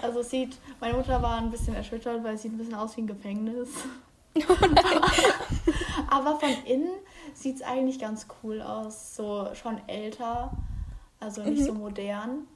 [0.00, 2.96] Also es sieht, meine Mutter war ein bisschen erschüttert, weil es sieht ein bisschen aus
[2.96, 3.68] wie ein Gefängnis.
[4.36, 4.40] Oh.
[6.10, 6.90] Aber von innen
[7.34, 9.16] sieht es eigentlich ganz cool aus.
[9.16, 10.52] So schon älter,
[11.18, 11.64] also nicht mhm.
[11.64, 12.46] so modern.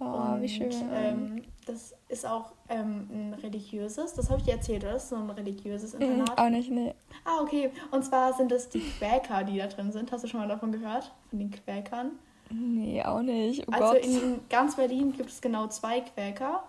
[0.00, 0.72] Oh, Und, wie schön.
[0.92, 4.94] Ähm, das ist auch ähm, ein religiöses, das habe ich dir erzählt, oder?
[4.94, 6.36] Das ist so ein religiöses mhm, Internat.
[6.36, 6.94] Mm, auch nicht, nee.
[7.24, 7.70] Ah, okay.
[7.90, 10.10] Und zwar sind es die Quäker, die da drin sind.
[10.12, 11.12] Hast du schon mal davon gehört?
[11.30, 12.12] Von den Quäkern?
[12.50, 13.66] Nee, auch nicht.
[13.68, 14.04] Oh also Gott.
[14.04, 16.64] in ganz Berlin gibt es genau zwei Quäker.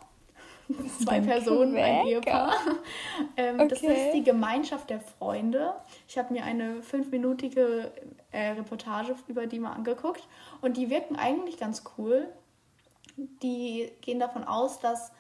[1.03, 1.85] zwei Personen, Quäker?
[1.85, 2.53] ein Ehepaar.
[3.37, 3.67] ähm, okay.
[3.67, 5.73] Das ist die Gemeinschaft der Freunde.
[6.07, 7.91] Ich habe mir eine fünfminütige
[8.31, 10.25] äh, Reportage über die mal angeguckt.
[10.61, 12.27] Und die wirken eigentlich ganz cool
[13.17, 15.11] die gehen davon aus, dass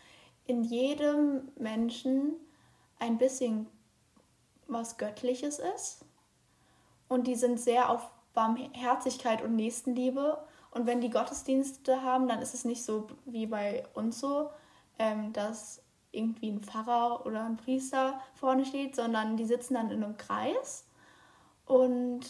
[0.45, 2.33] in jedem Menschen
[2.99, 3.67] ein bisschen
[4.67, 6.05] was Göttliches ist.
[7.07, 10.37] Und die sind sehr auf Barmherzigkeit und Nächstenliebe.
[10.71, 14.49] Und wenn die Gottesdienste haben, dann ist es nicht so wie bei uns so,
[14.97, 20.03] ähm, dass irgendwie ein Pfarrer oder ein Priester vorne steht, sondern die sitzen dann in
[20.03, 20.85] einem Kreis
[21.65, 22.21] und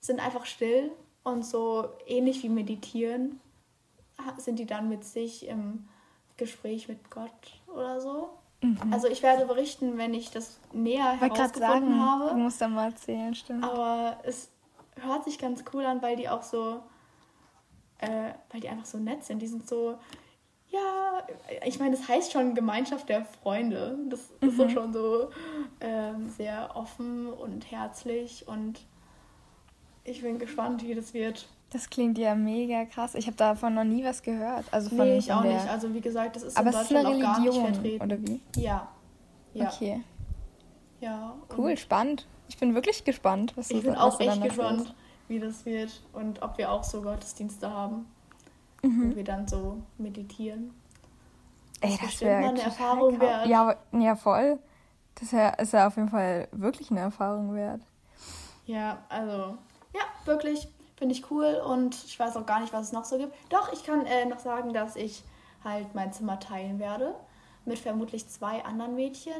[0.00, 3.40] sind einfach still und so ähnlich wie meditieren
[4.38, 5.88] sind die dann mit sich im
[6.36, 7.30] Gespräch mit Gott
[7.66, 8.30] oder so.
[8.60, 8.92] Mhm.
[8.92, 12.30] Also ich werde berichten, wenn ich das näher ich herausgefunden sagen, habe.
[12.30, 13.64] Du musst dann mal erzählen, stimmt.
[13.64, 14.50] Aber es
[14.96, 16.82] hört sich ganz cool an, weil die auch so,
[17.98, 19.40] äh, weil die einfach so nett sind.
[19.40, 19.98] Die sind so,
[20.70, 21.26] ja,
[21.64, 23.98] ich meine, das heißt schon Gemeinschaft der Freunde.
[24.08, 24.48] Das mhm.
[24.48, 25.30] ist so schon so
[25.80, 28.80] ähm, sehr offen und herzlich und
[30.04, 31.48] ich bin gespannt, wie das wird.
[31.74, 33.16] Das klingt ja mega krass.
[33.16, 34.64] Ich habe davon noch nie was gehört.
[34.70, 35.68] Also von, nee, ich auch nicht.
[35.68, 38.04] Also wie gesagt, das ist Aber in Deutschland ist auch gar nicht vertreten.
[38.04, 38.40] Oder wie?
[38.54, 38.88] Ja.
[39.54, 39.68] ja.
[39.68, 40.00] Okay.
[41.00, 41.34] Ja.
[41.58, 42.28] Cool, spannend.
[42.46, 44.94] Ich bin wirklich gespannt, was Ich bin auch echt gespannt, ist.
[45.26, 48.06] wie das wird und ob wir auch so Gottesdienste haben,
[48.84, 49.10] mhm.
[49.10, 50.74] wo wir dann so meditieren.
[51.80, 53.48] Ey, das, das wäre eine Erfahrung wert.
[53.48, 54.60] Ja, ja, voll.
[55.16, 57.80] Das ist ja auf jeden Fall wirklich eine Erfahrung wert.
[58.64, 59.58] Ja, also,
[59.92, 60.68] ja, wirklich,
[61.04, 63.34] finde ich cool und ich weiß auch gar nicht, was es noch so gibt.
[63.52, 65.22] Doch, ich kann äh, noch sagen, dass ich
[65.62, 67.14] halt mein Zimmer teilen werde
[67.66, 69.34] mit vermutlich zwei anderen Mädchen.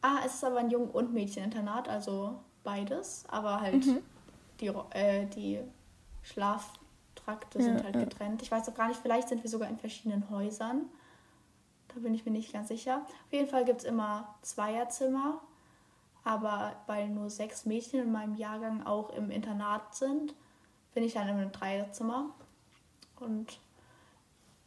[0.00, 3.98] Ah, es ist aber ein Jungen- und Mädcheninternat, also beides, aber halt mhm.
[4.60, 5.58] die, äh, die
[6.22, 8.04] Schlaftrakte ja, sind halt ja.
[8.04, 8.42] getrennt.
[8.42, 10.82] Ich weiß auch gar nicht, vielleicht sind wir sogar in verschiedenen Häusern.
[11.88, 13.02] Da bin ich mir nicht ganz sicher.
[13.26, 15.40] Auf jeden Fall gibt es immer Zweierzimmer,
[16.22, 20.32] aber weil nur sechs Mädchen in meinem Jahrgang auch im Internat sind,
[20.96, 22.30] bin ich dann in einem Dreierzimmer.
[23.20, 23.60] Und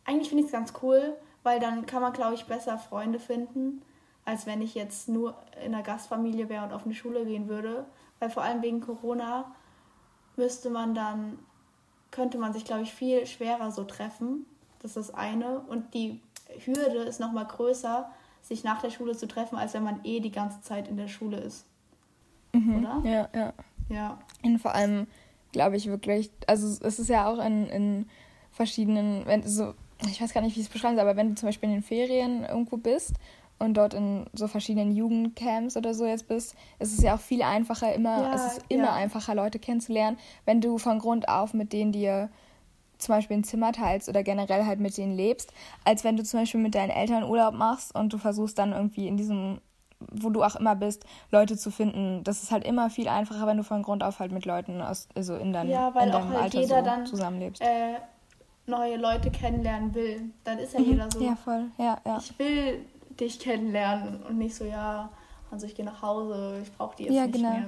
[0.05, 3.81] eigentlich finde ich es ganz cool, weil dann kann man, glaube ich, besser Freunde finden,
[4.25, 7.87] als wenn ich jetzt nur in einer Gastfamilie wäre und auf eine Schule gehen würde.
[8.19, 9.55] Weil vor allem wegen Corona
[10.35, 11.39] müsste man dann,
[12.11, 14.45] könnte man sich, glaube ich, viel schwerer so treffen.
[14.83, 15.61] Das ist das eine.
[15.61, 16.21] Und die
[16.63, 18.07] Hürde ist nochmal größer,
[18.43, 21.07] sich nach der Schule zu treffen, als wenn man eh die ganze Zeit in der
[21.07, 21.65] Schule ist.
[22.53, 22.85] Mhm.
[22.85, 23.09] Oder?
[23.09, 23.53] Ja, ja.
[23.89, 24.19] Ja.
[24.43, 25.07] Und vor allem
[25.51, 28.09] glaube ich wirklich, also es ist ja auch in, in
[28.51, 29.73] verschiedenen, wenn so
[30.07, 31.75] ich weiß gar nicht, wie ich es beschreiben soll, aber wenn du zum Beispiel in
[31.75, 33.15] den Ferien irgendwo bist
[33.57, 37.41] und dort in so verschiedenen Jugendcamps oder so jetzt bist, ist es ja auch viel
[37.41, 38.93] einfacher, immer, ja, es ist immer ja.
[38.93, 42.29] einfacher, Leute kennenzulernen, wenn du von Grund auf mit denen dir
[42.97, 45.53] zum Beispiel ein Zimmer teilst oder generell halt mit denen lebst,
[45.85, 49.07] als wenn du zum Beispiel mit deinen Eltern Urlaub machst und du versuchst dann irgendwie
[49.07, 49.61] in diesem,
[49.99, 52.23] wo du auch immer bist, Leute zu finden.
[52.23, 55.07] Das ist halt immer viel einfacher, wenn du von Grund auf halt mit Leuten aus,
[55.15, 57.61] also in, dein, ja, weil in deinem halt Alter so dann, zusammenlebst.
[57.61, 57.95] Äh,
[58.65, 60.85] neue Leute kennenlernen will, dann ist ja mhm.
[60.85, 61.21] jeder so.
[61.21, 61.65] Ja, voll.
[61.77, 62.17] Ja, ja.
[62.19, 62.85] Ich will
[63.19, 65.09] dich kennenlernen und nicht so, ja,
[65.51, 67.49] also ich gehe nach Hause, ich brauche die jetzt ja, nicht genau.
[67.49, 67.65] mehr.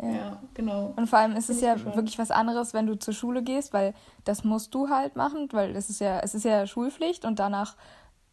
[0.00, 0.14] Ja, ja.
[0.14, 0.94] ja, genau.
[0.96, 1.94] Und vor allem ist es ja schon.
[1.96, 3.92] wirklich was anderes, wenn du zur Schule gehst, weil
[4.24, 7.76] das musst du halt machen, weil es ist ja, es ist ja Schulpflicht und danach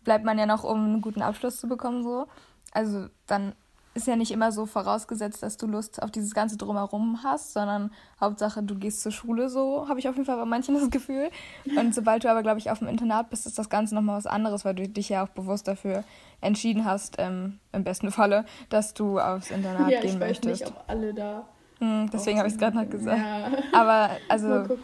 [0.04, 2.28] bleibt man ja noch, um einen guten Abschluss zu bekommen, so.
[2.72, 3.54] Also dann
[3.94, 7.92] ist ja nicht immer so vorausgesetzt, dass du Lust auf dieses ganze Drumherum hast, sondern
[8.22, 11.30] Hauptsache, du gehst zur Schule, so habe ich auf jeden Fall bei manchen das Gefühl.
[11.78, 14.28] Und sobald du aber, glaube ich, auf dem Internat bist, ist das Ganze nochmal was
[14.28, 16.06] anderes, weil du dich ja auch bewusst dafür
[16.40, 20.62] entschieden hast, ähm, im besten Falle, dass du aufs Internat ja, gehen möchtest.
[20.62, 21.46] Ich weiß nicht, ob alle da...
[21.80, 23.20] Hm, deswegen habe ich es gerade noch gesagt.
[23.20, 23.50] Ja.
[23.74, 24.78] Aber also,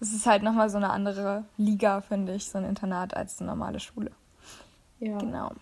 [0.00, 3.50] es ist halt nochmal so eine andere Liga, finde ich, so ein Internat als eine
[3.50, 4.10] normale Schule.
[4.98, 5.16] Ja.
[5.18, 5.52] Genau.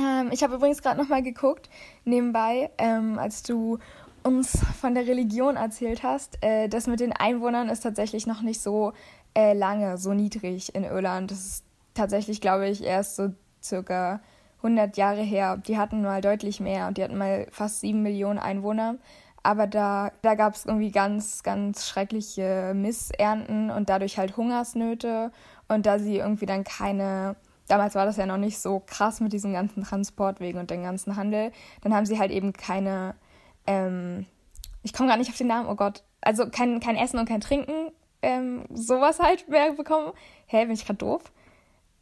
[0.00, 1.68] Ähm, ich habe übrigens gerade nochmal geguckt,
[2.04, 3.78] nebenbei, ähm, als du
[4.22, 6.42] uns von der Religion erzählt hast.
[6.42, 8.92] Äh, das mit den Einwohnern ist tatsächlich noch nicht so
[9.34, 11.30] äh, lange, so niedrig in Irland.
[11.30, 13.30] Das ist tatsächlich, glaube ich, erst so
[13.62, 14.20] circa
[14.58, 15.56] 100 Jahre her.
[15.56, 18.96] Die hatten mal deutlich mehr und die hatten mal fast 7 Millionen Einwohner.
[19.42, 25.32] Aber da, da gab es irgendwie ganz, ganz schreckliche Missernten und dadurch halt Hungersnöte.
[25.68, 27.36] Und da sie irgendwie dann keine
[27.70, 31.16] damals war das ja noch nicht so krass mit diesen ganzen Transportwegen und dem ganzen
[31.16, 31.52] Handel.
[31.82, 33.14] Dann haben sie halt eben keine,
[33.66, 34.26] ähm,
[34.82, 37.40] ich komme gar nicht auf den Namen, oh Gott, also kein, kein Essen und kein
[37.40, 40.12] Trinken, ähm, sowas halt mehr bekommen.
[40.46, 41.22] Hä, bin ich gerade doof?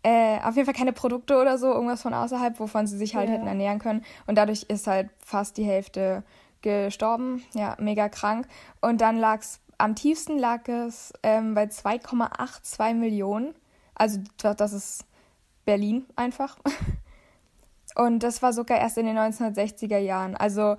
[0.02, 3.28] Äh, auf jeden Fall keine Produkte oder so, irgendwas von außerhalb, wovon sie sich halt
[3.28, 3.34] ja.
[3.34, 4.04] hätten ernähren können.
[4.26, 6.22] Und dadurch ist halt fast die Hälfte
[6.62, 8.46] gestorben, ja, mega krank.
[8.80, 13.54] Und dann lag es, am tiefsten lag es ähm, bei 2,82 Millionen.
[13.94, 15.04] Also das ist
[15.68, 16.56] Berlin einfach.
[17.94, 20.34] Und das war sogar erst in den 1960er Jahren.
[20.34, 20.76] Also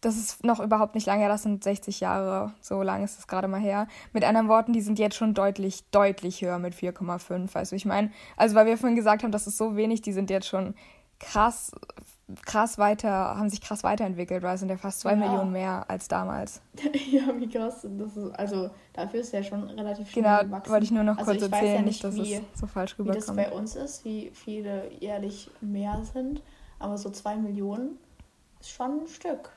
[0.00, 3.26] das ist noch überhaupt nicht lange her, das sind 60 Jahre, so lange ist es
[3.26, 3.88] gerade mal her.
[4.12, 7.56] Mit anderen Worten, die sind jetzt schon deutlich, deutlich höher mit 4,5.
[7.56, 10.30] Also ich meine, also weil wir vorhin gesagt haben, das ist so wenig, die sind
[10.30, 10.76] jetzt schon
[11.18, 11.72] krass
[12.44, 15.16] krass weiter, haben sich krass weiterentwickelt, weil es sind ja fast zwei ja.
[15.16, 16.60] Millionen mehr als damals.
[17.10, 17.86] ja, wie krass.
[17.98, 20.72] Das ist, also dafür ist ja schon relativ schnell Genau, gewachsen.
[20.72, 23.22] wollte ich nur noch also kurz erzählen, ja nicht, dass wie, es so falsch rüberkommt.
[23.22, 26.42] Wie das bei uns ist, wie viele jährlich mehr sind,
[26.78, 27.98] aber so zwei Millionen
[28.60, 29.50] ist schon ein Stück.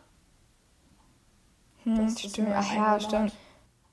[1.84, 2.50] Hm, das stimmt.
[2.54, 3.34] Ach ja, stimmt.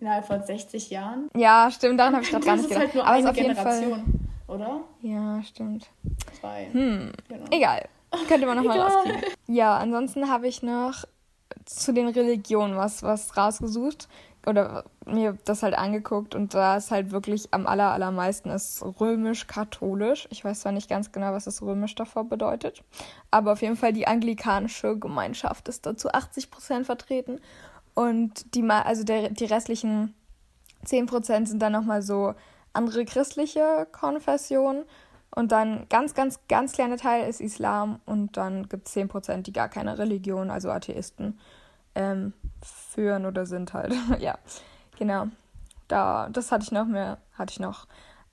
[0.01, 1.29] Innerhalb von 60 Jahren.
[1.35, 2.85] Ja, stimmt, daran habe ich gerade gar nicht gedacht.
[2.85, 4.81] Halt nur aber eine Generation, oder?
[5.03, 5.89] Ja, stimmt.
[6.39, 6.69] Zwei.
[6.71, 7.45] Hm, genau.
[7.51, 7.89] egal.
[8.29, 9.23] Könnte man nochmal rauskriegen.
[9.47, 11.05] Ja, ansonsten habe ich noch
[11.65, 14.09] zu den Religionen was, was rausgesucht
[14.47, 20.29] oder mir das halt angeguckt und da ist halt wirklich am aller, allermeisten ist römisch-katholisch.
[20.31, 22.83] Ich weiß zwar nicht ganz genau, was das römisch davor bedeutet,
[23.31, 27.41] aber auf jeden Fall die anglikanische Gemeinschaft ist dazu 80 Prozent vertreten
[27.95, 30.15] und die, also der, die restlichen
[30.85, 32.35] 10 Prozent sind dann nochmal so
[32.73, 34.85] andere christliche Konfessionen
[35.35, 39.53] und dann ganz, ganz, ganz kleiner Teil ist Islam und dann gibt es 10%, die
[39.53, 41.39] gar keine Religion, also Atheisten,
[41.95, 43.95] ähm, führen oder sind halt.
[44.19, 44.39] ja,
[44.99, 45.29] genau.
[45.87, 47.87] Da, das hatte ich noch mehr, hatte ich noch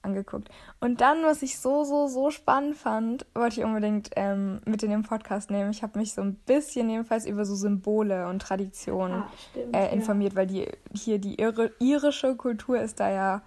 [0.05, 0.49] angeguckt.
[0.79, 4.91] Und dann, was ich so, so, so spannend fand, wollte ich unbedingt ähm, mit in
[4.91, 5.71] den Podcast nehmen.
[5.71, 9.93] Ich habe mich so ein bisschen jedenfalls über so Symbole und Traditionen ah, stimmt, äh,
[9.93, 10.39] informiert, ja.
[10.39, 11.37] weil die hier die
[11.79, 13.41] irische Kultur ist da ja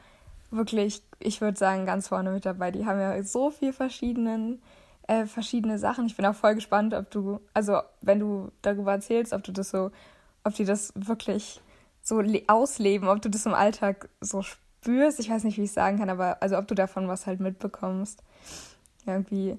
[0.51, 2.71] wirklich, ich würde sagen, ganz vorne mit dabei.
[2.71, 4.63] Die haben ja so viel verschiedenen,
[5.07, 6.07] äh, verschiedene Sachen.
[6.07, 9.71] Ich bin auch voll gespannt, ob du, also wenn du darüber erzählst, ob du das
[9.71, 9.91] so,
[10.45, 11.61] ob die das wirklich
[12.03, 15.21] so ausleben, ob du das im Alltag so spürst.
[15.21, 18.23] Ich weiß nicht, wie ich sagen kann, aber also ob du davon was halt mitbekommst.
[19.07, 19.59] Irgendwie.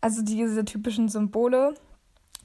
[0.00, 1.74] Also diese typischen Symbole,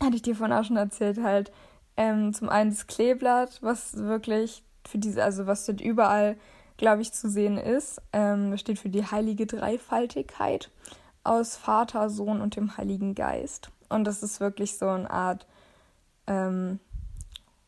[0.01, 1.51] hatte ich dir vorhin auch schon erzählt, halt.
[1.95, 6.37] Ähm, zum einen das Kleeblatt, was wirklich für diese, also was dort überall
[6.77, 8.01] glaube ich, zu sehen ist.
[8.13, 10.69] Ähm, steht für die heilige Dreifaltigkeit
[11.23, 13.69] aus Vater, Sohn und dem Heiligen Geist.
[13.89, 15.45] Und das ist wirklich so eine Art
[16.27, 16.79] ähm,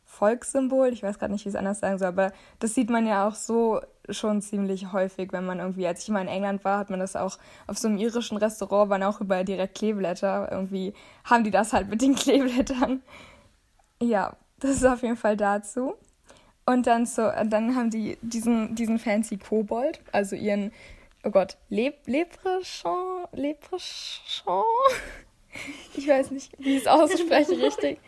[0.04, 0.88] Volkssymbol.
[0.88, 3.26] Ich weiß gerade nicht, wie ich es anders sagen soll, aber das sieht man ja
[3.26, 6.90] auch so schon ziemlich häufig, wenn man irgendwie, als ich mal in England war, hat
[6.90, 10.50] man das auch auf so einem irischen Restaurant, waren auch überall direkt Kleeblätter.
[10.50, 10.94] Irgendwie
[11.24, 13.02] haben die das halt mit den Kleeblättern.
[14.02, 15.94] Ja, das ist auf jeden Fall dazu.
[16.70, 20.70] Und dann so, dann haben die diesen, diesen fancy Kobold, also ihren,
[21.24, 24.64] oh Gott, Le Leprechaun, Leprechaun?
[25.96, 27.98] Ich weiß nicht, wie ich es ausspreche richtig.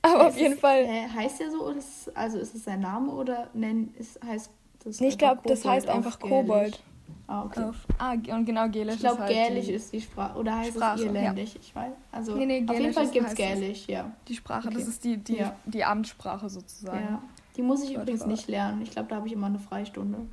[0.00, 0.84] Aber auf jeden es, Fall.
[0.84, 4.50] Äh, heißt der so, ist, also ist es sein Name oder nenn, ist, heißt
[4.82, 5.00] das?
[5.00, 6.82] Nee, ich glaube, das heißt einfach Kobold.
[7.26, 7.64] Ah, okay.
[7.64, 8.94] Auf, ah, und genau Gälisch.
[8.94, 10.38] Ich glaube, halt Gälisch die ist die Sprache.
[10.38, 11.54] Oder heißt Sprache, es Irländisch?
[11.54, 11.60] Ja.
[11.60, 11.92] Ich weiß.
[12.12, 14.10] Also, nee, nee, auf jeden Fall gibt es Gälisch, ja.
[14.26, 14.78] Die Sprache, okay.
[14.78, 15.54] das ist die, die, ja.
[15.66, 16.98] die Amtssprache sozusagen.
[16.98, 17.22] Ja.
[17.56, 18.82] Die muss ich übrigens nicht lernen.
[18.82, 20.26] Ich glaube, da habe ich immer eine Freistunde.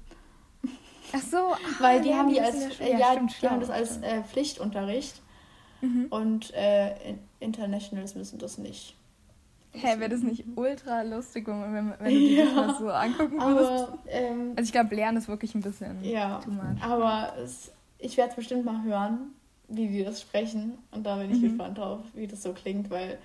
[1.11, 3.97] Ach so, ach, weil die haben die als ja, ja stimmt, die haben das als
[3.97, 5.21] äh, Pflichtunterricht
[5.81, 6.07] mhm.
[6.09, 8.95] und äh, Internationals müssen das nicht.
[9.71, 12.89] Hä, hey, wäre das nicht ultra lustig, wenn, wenn du dir ja, das mal so
[12.89, 13.93] angucken würdest?
[14.07, 16.41] Ähm, also ich glaube, Lernen ist wirklich ein bisschen ja,
[16.81, 19.33] aber es, ich werde es bestimmt mal hören,
[19.67, 21.49] wie die das sprechen und da bin ich mhm.
[21.49, 23.19] gespannt drauf, wie das so klingt, weil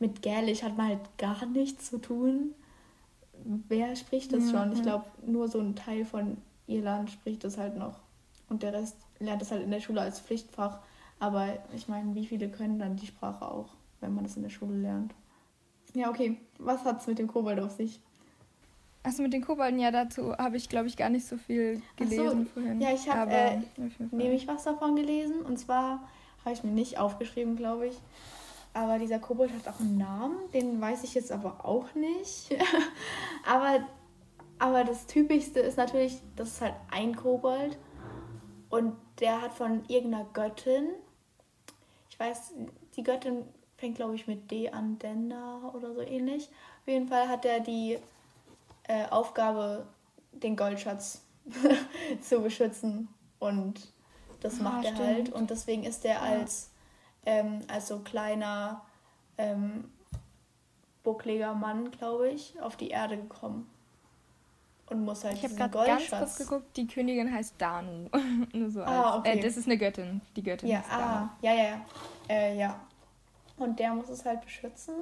[0.00, 2.54] mit Gälisch hat man halt gar nichts zu tun
[3.44, 4.72] wer spricht das ja, schon?
[4.72, 8.00] Ich glaube, nur so ein Teil von Irland spricht das halt noch.
[8.48, 10.80] Und der Rest lernt es halt in der Schule als Pflichtfach.
[11.18, 13.68] Aber ich meine, wie viele können dann die Sprache auch,
[14.00, 15.14] wenn man das in der Schule lernt?
[15.94, 16.38] Ja, okay.
[16.58, 18.00] Was hat es mit dem Kobold auf sich?
[19.02, 22.44] Achso, mit den Kobolden, ja, dazu habe ich, glaube ich, gar nicht so viel gelesen
[22.44, 22.80] so, vorhin.
[22.80, 23.60] Ja, ich habe äh,
[24.10, 25.42] nämlich was davon gelesen.
[25.42, 26.08] Und zwar
[26.44, 27.96] habe ich mir nicht aufgeschrieben, glaube ich.
[28.74, 32.56] Aber dieser Kobold hat auch einen Namen, den weiß ich jetzt aber auch nicht.
[33.46, 33.86] aber,
[34.58, 37.78] aber das Typischste ist natürlich, das ist halt ein Kobold.
[38.68, 40.88] Und der hat von irgendeiner Göttin,
[42.10, 42.52] ich weiß,
[42.96, 43.44] die Göttin
[43.76, 46.48] fängt glaube ich mit D an, Denda oder so ähnlich.
[46.80, 47.98] Auf jeden Fall hat er die
[48.88, 49.86] äh, Aufgabe,
[50.32, 51.22] den Goldschatz
[52.20, 53.08] zu beschützen.
[53.38, 53.92] Und
[54.40, 55.08] das ah, macht er stimmt.
[55.08, 55.32] halt.
[55.32, 56.70] Und deswegen ist er als
[57.26, 58.82] ähm, als so kleiner
[59.38, 59.84] ähm,
[61.02, 63.70] buckliger Mann, glaube ich, auf die Erde gekommen.
[64.90, 68.08] Und muss halt Ich habe gerade ganz kurz geguckt, die Königin heißt Danu.
[68.52, 69.38] Nur so ah, okay.
[69.38, 70.20] Äh, das ist eine Göttin.
[70.36, 71.80] Die Göttin ja, ah, Ja, ja, ja.
[72.28, 72.80] Äh, ja.
[73.56, 74.94] Und der muss es halt beschützen.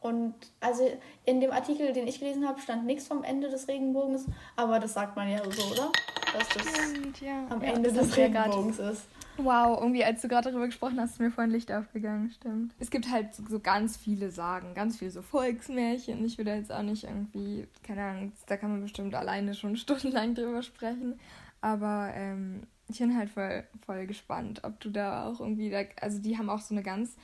[0.00, 0.88] Und also
[1.24, 4.94] in dem Artikel, den ich gelesen habe, stand nichts vom Ende des Regenbogens, aber das
[4.94, 5.90] sagt man ja so, oder?
[6.32, 7.46] Dass das ja.
[7.50, 9.02] am ja, Ende des Regenbogens ist.
[9.40, 12.74] Wow, irgendwie, als du gerade darüber gesprochen hast, ist mir vorhin Licht aufgegangen, stimmt.
[12.80, 16.24] Es gibt halt so ganz viele Sagen, ganz viele so Volksmärchen.
[16.24, 20.34] Ich würde jetzt auch nicht irgendwie, keine Ahnung, da kann man bestimmt alleine schon stundenlang
[20.34, 21.20] drüber sprechen.
[21.60, 26.20] Aber ähm, ich bin halt voll, voll gespannt, ob du da auch irgendwie, da, also
[26.20, 27.16] die haben auch so eine ganz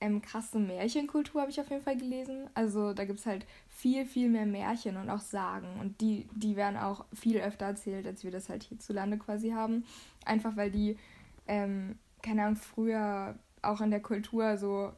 [0.00, 2.48] ähm, krasse Märchenkultur, habe ich auf jeden Fall gelesen.
[2.54, 5.68] Also da gibt es halt viel, viel mehr Märchen und auch Sagen.
[5.80, 9.84] Und die, die werden auch viel öfter erzählt, als wir das halt hierzulande quasi haben.
[10.24, 10.96] Einfach weil die
[11.48, 14.92] ähm, keine Ahnung, früher auch in der Kultur so,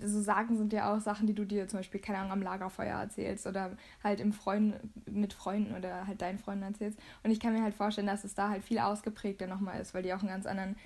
[0.00, 3.00] so Sagen sind ja auch Sachen, die du dir zum Beispiel, keine Ahnung, am Lagerfeuer
[3.00, 6.98] erzählst oder halt im Freund, mit Freunden oder halt deinen Freunden erzählst.
[7.24, 10.02] Und ich kann mir halt vorstellen, dass es da halt viel ausgeprägter nochmal ist, weil
[10.02, 10.76] die auch einen ganz anderen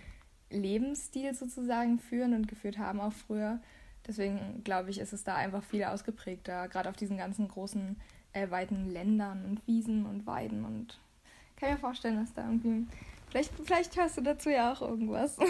[0.49, 3.61] Lebensstil sozusagen führen und geführt haben auch früher.
[4.07, 7.97] Deswegen glaube ich, ist es da einfach viel ausgeprägter, gerade auf diesen ganzen großen,
[8.33, 10.99] äh, weiten Ländern und Wiesen und Weiden und
[11.57, 12.87] kann mir vorstellen, dass da irgendwie
[13.31, 15.37] Vielleicht, vielleicht hörst du dazu ja auch irgendwas.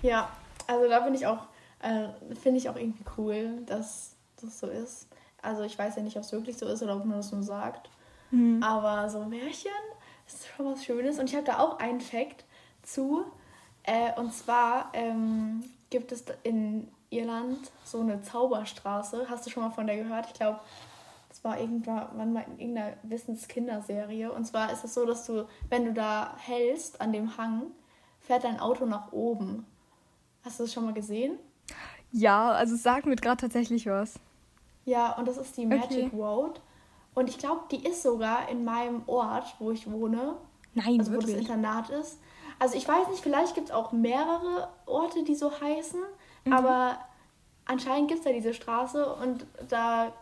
[0.00, 0.30] Ja,
[0.68, 1.48] also da bin ich auch,
[1.80, 2.06] äh,
[2.40, 5.08] finde ich auch irgendwie cool, dass das so ist.
[5.42, 7.42] Also ich weiß ja nicht, ob es wirklich so ist oder ob man das nur
[7.42, 7.90] sagt.
[8.30, 8.62] Mhm.
[8.62, 9.72] Aber so Märchen
[10.28, 11.18] ist schon was Schönes.
[11.18, 12.44] Und ich habe da auch einen Fact
[12.84, 13.24] zu.
[13.82, 19.26] Äh, und zwar ähm, gibt es in Irland so eine Zauberstraße.
[19.28, 20.26] Hast du schon mal von der gehört?
[20.26, 20.60] Ich glaube,
[21.38, 24.32] das war irgendwann mal in irgendeiner Wissenskinderserie.
[24.32, 27.66] Und zwar ist es so, dass du, wenn du da hältst an dem Hang,
[28.18, 29.64] fährt dein Auto nach oben.
[30.44, 31.38] Hast du das schon mal gesehen?
[32.10, 34.18] Ja, also sag mir gerade tatsächlich was.
[34.84, 36.10] Ja, und das ist die Magic okay.
[36.16, 36.60] Road.
[37.14, 40.38] Und ich glaube, die ist sogar in meinem Ort, wo ich wohne.
[40.74, 41.36] Nein, also wirklich?
[41.36, 42.18] wo das Internat ist.
[42.58, 46.00] Also ich weiß nicht, vielleicht gibt es auch mehrere Orte, die so heißen,
[46.44, 46.52] mhm.
[46.52, 46.98] aber
[47.64, 50.12] anscheinend gibt es da diese Straße und da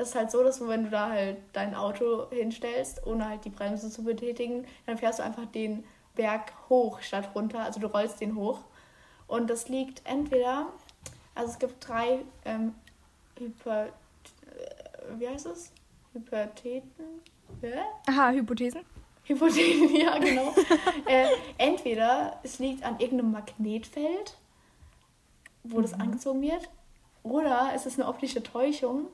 [0.00, 3.50] ist halt so, dass du, wenn du da halt dein Auto hinstellst, ohne halt die
[3.50, 5.84] Bremse zu betätigen, dann fährst du einfach den
[6.14, 7.60] Berg hoch statt runter.
[7.60, 8.60] Also du rollst den hoch.
[9.26, 10.66] Und das liegt entweder,
[11.34, 12.74] also es gibt drei ähm,
[13.38, 13.90] Hyper, äh,
[15.18, 15.72] wie heißt es?
[16.12, 17.04] Hypotheten?
[17.62, 17.84] Ja?
[18.06, 18.80] Aha, Hypothesen.
[19.24, 20.52] Hypothesen, ja, genau.
[21.06, 21.28] äh,
[21.58, 24.36] entweder es liegt an irgendeinem Magnetfeld,
[25.62, 25.82] wo mhm.
[25.82, 26.68] das angezogen wird,
[27.22, 29.06] oder es ist eine optische Täuschung,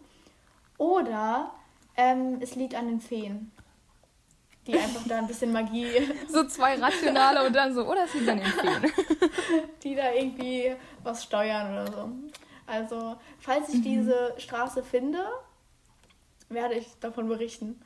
[0.79, 1.53] oder
[1.97, 3.53] ähm, es liegt an den Feen
[4.67, 5.87] die einfach da ein bisschen Magie.
[6.29, 8.93] So zwei rationale und dann so, oder es liegt an den Feen.
[9.83, 12.11] die da irgendwie was steuern oder so.
[12.67, 13.83] Also, falls ich mhm.
[13.83, 15.21] diese Straße finde,
[16.49, 17.81] werde ich davon berichten.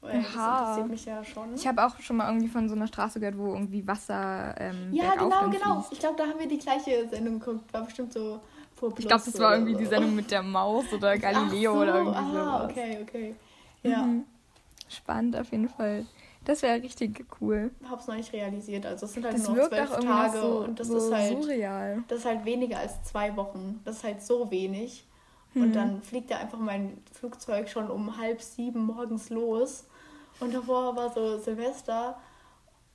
[0.00, 1.54] Weil das interessiert mich ja schon.
[1.54, 4.54] Ich habe auch schon mal irgendwie von so einer Straße gehört, wo irgendwie Wasser.
[4.58, 5.80] Ähm, ja, genau, genau.
[5.80, 5.92] Fließt.
[5.92, 7.72] Ich glaube, da haben wir die gleiche Sendung geguckt.
[7.72, 8.40] War bestimmt so
[8.78, 11.94] vor Ich glaube, das war irgendwie die Sendung mit der Maus oder Galileo so, oder
[11.98, 12.70] irgendwie aha, sowas.
[12.70, 13.34] okay, okay.
[13.82, 14.02] Ja.
[14.02, 14.24] Mhm.
[14.88, 16.06] Spannend auf jeden Fall.
[16.44, 17.70] Das wäre richtig cool.
[17.82, 18.86] Ich habe es noch nicht realisiert.
[18.86, 22.04] Also es sind halt das nur zwölf Tage so, und das so ist halt surreal.
[22.08, 23.80] Das ist halt weniger als zwei Wochen.
[23.84, 25.04] Das ist halt so wenig.
[25.52, 25.62] Mhm.
[25.62, 29.84] Und dann fliegt ja einfach mein Flugzeug schon um halb sieben morgens los.
[30.40, 32.18] Und davor war so Silvester.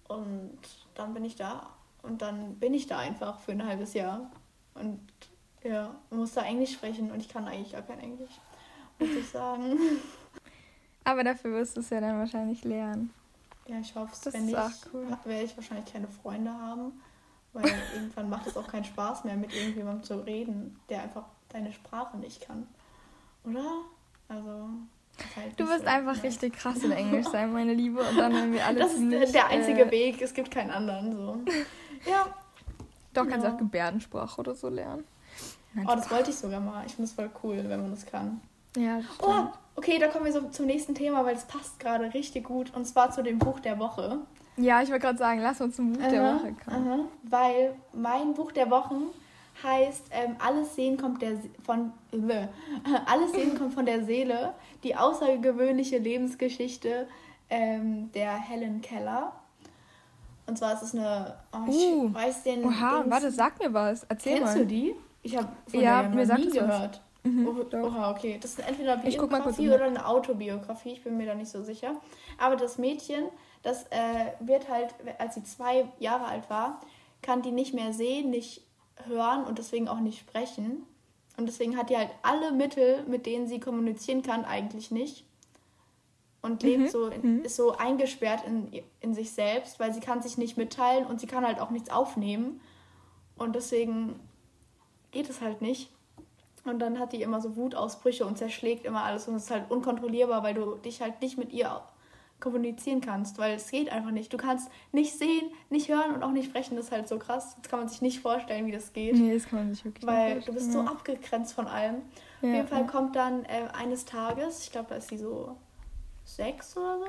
[0.08, 0.58] Und
[0.96, 1.70] dann bin ich da.
[2.02, 4.32] Und dann bin ich da einfach für ein halbes Jahr.
[4.74, 5.00] Und
[5.64, 7.12] ja, muss da Englisch sprechen.
[7.12, 8.32] Und ich kann eigentlich gar kein Englisch,
[9.00, 9.78] muss ich sagen.
[11.04, 13.14] Aber dafür wirst du es ja dann wahrscheinlich lernen.
[13.68, 14.34] Ja, ich hoffe es.
[14.34, 14.58] Wenn nicht,
[14.94, 15.06] cool.
[15.24, 17.02] werde ich wahrscheinlich keine Freunde haben,
[17.54, 21.72] weil irgendwann macht es auch keinen Spaß mehr, mit irgendjemandem zu reden, der einfach deine
[21.72, 22.68] Sprache nicht kann.
[23.46, 23.66] Oder?
[24.28, 24.70] Also.
[25.36, 26.24] Halt du wirst so einfach mehr.
[26.24, 29.48] richtig krass in Englisch sein, meine Liebe, und dann werden wir alle Das ist der
[29.48, 31.16] einzige äh, Weg, es gibt keinen anderen.
[31.16, 31.40] So.
[32.10, 32.34] Ja.
[33.14, 33.54] Doch, kannst ja.
[33.54, 35.04] auch Gebärdensprache oder so lernen.
[35.74, 36.86] Nein, oh, das wollte ich sogar mal.
[36.86, 38.42] Ich finde es voll cool, wenn man das kann.
[38.76, 39.46] Ja, Oh,
[39.76, 42.74] okay, da kommen wir so zum nächsten Thema, weil es passt gerade richtig gut.
[42.76, 44.20] Und zwar zu dem Buch der Woche.
[44.58, 46.88] Ja, ich wollte gerade sagen, lass uns zum Buch aha, der Woche kommen.
[46.88, 49.06] Aha, weil mein Buch der Wochen
[49.62, 52.48] heißt ähm, Alles Sehen kommt der von äh,
[53.06, 54.54] Alles Sehen kommt von der Seele,
[54.84, 57.08] die außergewöhnliche Lebensgeschichte
[57.50, 59.34] ähm, der Helen Keller.
[60.46, 62.66] Und zwar ist es eine, oh, ich uh, weiß den.
[62.66, 64.04] Oha, Dings, warte, sag mir was.
[64.04, 64.60] Erzähl Kennst mal.
[64.60, 64.96] du die?
[65.24, 67.02] Ich habe ja, mir noch nie gehört.
[67.24, 68.38] Mhm, oh, oha, okay.
[68.42, 71.96] Das ist entweder eine Biografie oder eine Autobiografie, ich bin mir da nicht so sicher.
[72.38, 73.24] Aber das Mädchen,
[73.64, 76.82] das äh, wird halt, als sie zwei Jahre alt war,
[77.22, 78.62] kann die nicht mehr sehen, nicht
[79.08, 80.84] hören und deswegen auch nicht sprechen.
[81.38, 85.26] Und deswegen hat die halt alle Mittel, mit denen sie kommunizieren kann, eigentlich nicht.
[86.42, 86.88] Und lebt mhm.
[86.90, 87.42] so, mhm.
[87.44, 91.28] ist so eingesperrt in, in sich selbst, weil sie kann sich nicht mitteilen und sie
[91.28, 92.60] kann halt auch nichts aufnehmen.
[93.38, 94.20] Und deswegen
[95.14, 95.90] geht es halt nicht.
[96.66, 99.70] Und dann hat die immer so Wutausbrüche und zerschlägt immer alles und es ist halt
[99.70, 101.82] unkontrollierbar, weil du dich halt nicht mit ihr
[102.40, 104.34] kommunizieren kannst, weil es geht einfach nicht.
[104.34, 106.76] Du kannst nicht sehen, nicht hören und auch nicht sprechen.
[106.76, 107.56] Das ist halt so krass.
[107.62, 109.16] Das kann man sich nicht vorstellen, wie das geht.
[109.16, 110.74] Nee, das kann man sich wirklich Weil du bist ja.
[110.74, 112.02] so abgegrenzt von allem.
[112.42, 112.88] Ja, Auf jeden Fall ja.
[112.88, 115.56] kommt dann äh, eines Tages, ich glaube, da ist sie so
[116.26, 117.06] sechs oder so,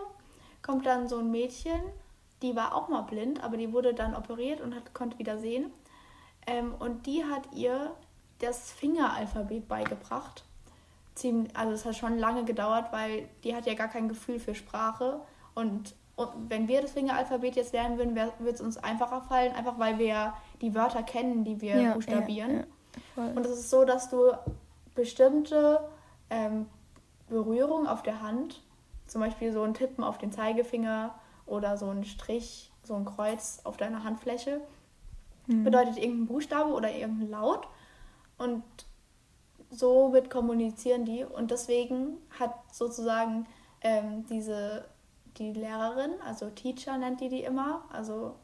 [0.62, 1.80] kommt dann so ein Mädchen,
[2.42, 5.72] die war auch mal blind, aber die wurde dann operiert und hat, konnte wieder sehen.
[6.47, 7.95] Ähm, und die hat ihr
[8.38, 10.45] das Fingeralphabet beigebracht.
[11.55, 15.20] also es hat schon lange gedauert, weil die hat ja gar kein Gefühl für Sprache.
[15.55, 19.78] Und, und wenn wir das Fingeralphabet jetzt lernen würden, würde es uns einfacher fallen, einfach
[19.78, 22.64] weil wir die Wörter kennen, die wir ja, buchstabieren.
[23.16, 24.32] Ja, ja, und es ist so, dass du
[24.95, 25.80] bestimmte
[26.30, 26.66] ähm,
[27.28, 28.62] Berührungen auf der Hand,
[29.07, 31.14] zum Beispiel so ein Tippen auf den Zeigefinger
[31.47, 34.61] oder so ein Strich, so ein Kreuz auf deiner Handfläche,
[35.47, 35.64] mhm.
[35.64, 37.68] bedeutet irgendein Buchstabe oder irgendein Laut.
[38.38, 38.62] Und
[39.70, 41.24] somit kommunizieren die.
[41.24, 43.47] Und deswegen hat sozusagen
[43.80, 44.86] ähm, diese,
[45.38, 48.34] die Lehrerin, also Teacher nennt die die immer, also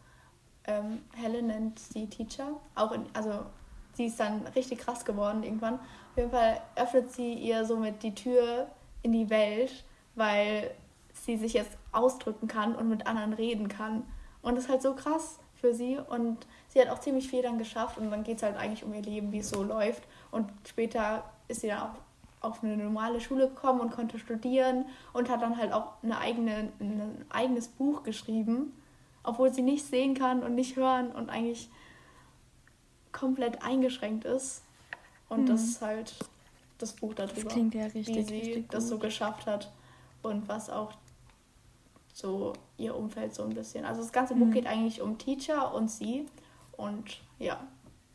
[0.64, 3.46] ähm, Helen nennt sie Teacher, auch in, also
[3.94, 5.74] sie ist dann richtig krass geworden irgendwann.
[5.74, 8.68] Auf jeden Fall öffnet sie ihr somit die Tür
[9.03, 9.84] in die Welt,
[10.14, 10.70] weil
[11.12, 14.05] sie sich jetzt ausdrücken kann und mit anderen reden kann.
[14.42, 17.58] Und das ist halt so krass für sie und sie hat auch ziemlich viel dann
[17.58, 20.04] geschafft und dann geht es halt eigentlich um ihr Leben, wie es so läuft.
[20.30, 21.94] Und später ist sie dann auch
[22.40, 26.70] auf eine normale Schule gekommen und konnte studieren und hat dann halt auch eine eigene,
[26.80, 28.72] ein eigenes Buch geschrieben,
[29.24, 31.68] obwohl sie nicht sehen kann und nicht hören und eigentlich
[33.12, 34.62] komplett eingeschränkt ist.
[35.28, 35.46] Und mhm.
[35.46, 36.14] das ist halt
[36.78, 37.42] das Buch darüber.
[37.42, 39.70] Das klingt ja richtig, wie sie das so geschafft hat
[40.22, 40.92] und was auch
[42.12, 43.84] so ihr Umfeld so ein bisschen.
[43.84, 44.52] Also das ganze Buch mhm.
[44.52, 46.26] geht eigentlich um Teacher und sie
[46.80, 47.60] und ja,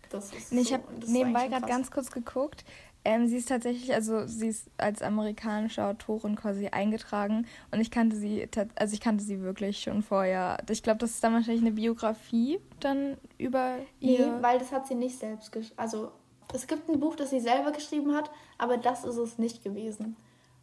[0.09, 0.51] das ist.
[0.51, 2.66] Nee, ich habe nebenbei gerade ganz kurz geguckt.
[3.07, 8.16] Ähm, sie ist tatsächlich, also sie ist als amerikanische Autorin quasi eingetragen und ich kannte
[8.16, 10.57] sie, also ich kannte sie wirklich schon vorher.
[10.68, 14.26] Ich glaube, das ist dann wahrscheinlich eine Biografie dann über ihr.
[14.26, 15.78] Nee, weil das hat sie nicht selbst geschrieben.
[15.78, 16.11] Also
[16.51, 20.16] es gibt ein Buch, das sie selber geschrieben hat, aber das ist es nicht gewesen.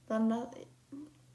[0.08, 0.48] Sondern,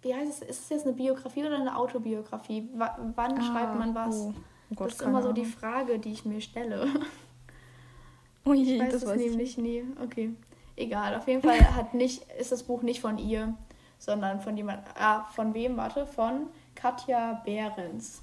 [0.01, 0.41] wie heißt es?
[0.41, 2.69] Ist es jetzt eine Biografie oder eine Autobiografie?
[2.73, 4.15] W wann ah, schreibt man was?
[4.17, 4.33] Oh.
[4.69, 6.87] Oh Gott, das ist immer so die Frage, die ich mir stelle.
[8.45, 9.83] Oh je, ich weiß das es weiß nämlich nie.
[10.01, 10.31] Okay,
[10.77, 11.15] egal.
[11.15, 13.53] Auf jeden Fall hat nicht, ist das Buch nicht von ihr,
[13.99, 14.83] sondern von jemand.
[14.97, 15.75] Ah, von wem?
[15.75, 18.21] Warte, von Katja Behrens.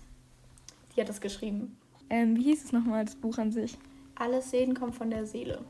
[0.97, 1.77] Die hat das geschrieben.
[2.09, 3.77] Ähm, wie hieß es nochmal, das Buch an sich?
[4.15, 5.63] Alles Sehen kommt von der Seele.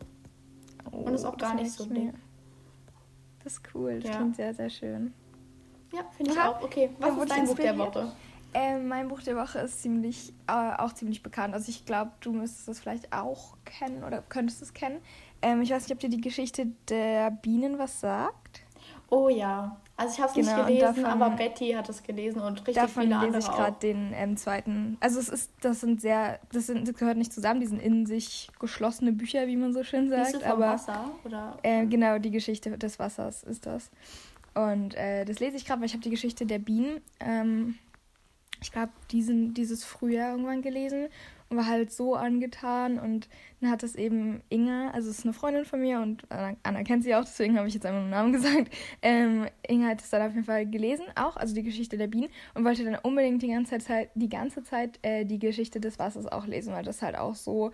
[0.92, 2.12] Oh, Und ist auch gar nicht so dick.
[3.42, 4.16] Das ist cool, das ja.
[4.16, 5.12] klingt sehr, sehr schön.
[5.92, 6.62] Ja, finde ich auch.
[6.62, 8.12] Okay, was ist dein Buch der Woche?
[8.55, 11.55] Ähm, mein Buch der Woche ist ziemlich, äh, auch ziemlich bekannt.
[11.55, 15.00] Also ich glaube, du müsstest es vielleicht auch kennen oder könntest es kennen.
[15.42, 18.61] Ähm, ich weiß nicht, ob dir die Geschichte der Bienen was sagt.
[19.11, 19.76] Oh ja.
[19.96, 22.74] Also ich habe es genau, nicht gelesen, davon, aber Betty hat es gelesen und richtig
[22.74, 24.96] davon viele andere lese ich gerade den ähm, zweiten.
[24.98, 28.07] Also es ist, das sind sehr, das, sind, das gehört nicht zusammen, die sind in
[28.07, 30.28] sich geschlossene Bücher, wie man so schön sagt.
[30.28, 31.57] Diese vom aber Wasser oder?
[31.62, 33.90] Äh, genau, die Geschichte des Wassers ist das.
[34.55, 37.76] Und äh, das lese ich gerade, weil ich habe die Geschichte der Bienen, ähm,
[38.64, 41.08] ich glaube, dieses Frühjahr irgendwann gelesen
[41.50, 42.98] und war halt so angetan.
[42.98, 43.28] Und
[43.60, 47.04] dann hat das eben Inga, also es ist eine Freundin von mir und Anna, kennt
[47.04, 48.72] sie auch, deswegen habe ich jetzt einfach einen Namen gesagt.
[49.02, 52.30] Ähm, Inga hat es dann auf jeden Fall gelesen, auch, also die Geschichte der Bienen,
[52.54, 56.26] und wollte dann unbedingt die ganze Zeit, die ganze Zeit äh, die Geschichte des Wassers
[56.26, 57.70] auch lesen, weil das halt auch so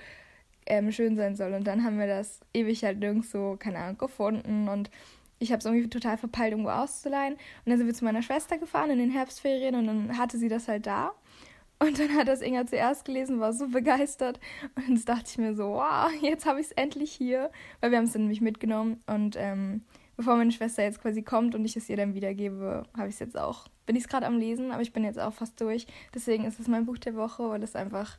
[0.67, 1.55] ähm, schön sein soll.
[1.55, 4.91] Und dann haben wir das ewig halt nirgendwo, keine Ahnung, gefunden und
[5.41, 7.35] ich habe es irgendwie total verpeilt, irgendwo auszuleihen.
[7.35, 10.49] Und dann sind wir zu meiner Schwester gefahren in den Herbstferien und dann hatte sie
[10.49, 11.13] das halt da.
[11.79, 14.39] Und dann hat das Inga zuerst gelesen, war so begeistert.
[14.77, 17.51] Und dann dachte ich mir so, wow, jetzt habe ich es endlich hier.
[17.81, 19.03] Weil wir haben es dann nämlich mitgenommen.
[19.07, 19.83] Und ähm,
[20.15, 23.21] bevor meine Schwester jetzt quasi kommt und ich es ihr dann wiedergebe, habe ich es
[23.21, 25.87] jetzt auch, bin ich es gerade am Lesen, aber ich bin jetzt auch fast durch.
[26.15, 28.19] Deswegen ist es mein Buch der Woche, weil es einfach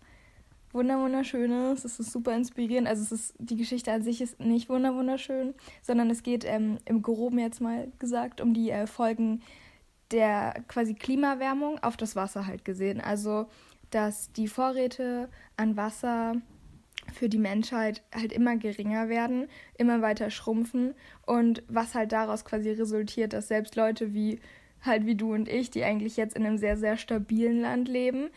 [0.73, 1.85] wunderschön ist.
[1.85, 2.87] Es ist super inspirierend.
[2.87, 7.01] Also es ist, die Geschichte an sich ist nicht wunderschön, sondern es geht ähm, im
[7.01, 9.41] Groben jetzt mal gesagt um die äh, Folgen
[10.11, 13.01] der quasi Klimawärmung auf das Wasser halt gesehen.
[13.01, 13.47] Also,
[13.89, 16.35] dass die Vorräte an Wasser
[17.13, 19.47] für die Menschheit halt immer geringer werden,
[19.77, 20.93] immer weiter schrumpfen
[21.25, 24.39] und was halt daraus quasi resultiert, dass selbst Leute wie
[24.83, 28.29] halt wie du und ich, die eigentlich jetzt in einem sehr, sehr stabilen Land leben,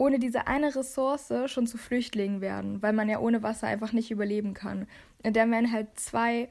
[0.00, 4.10] ohne diese eine Ressource schon zu Flüchtlingen werden, weil man ja ohne Wasser einfach nicht
[4.10, 4.86] überleben kann.
[5.22, 6.48] Und dann werden halt zwei,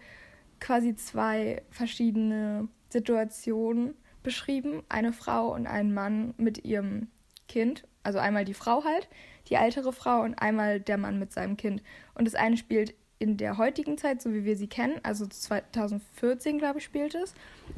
[0.59, 4.83] quasi zwei verschiedene Situationen beschrieben.
[4.87, 7.07] Eine Frau und ein Mann mit ihrem
[7.47, 7.87] Kind.
[8.03, 9.09] Also einmal die Frau halt,
[9.47, 11.81] die ältere Frau und einmal der Mann mit seinem Kind.
[12.13, 16.59] Und das eine spielt in der heutigen Zeit, so wie wir sie kennen, also 2014,
[16.59, 17.33] glaube ich, spielt es.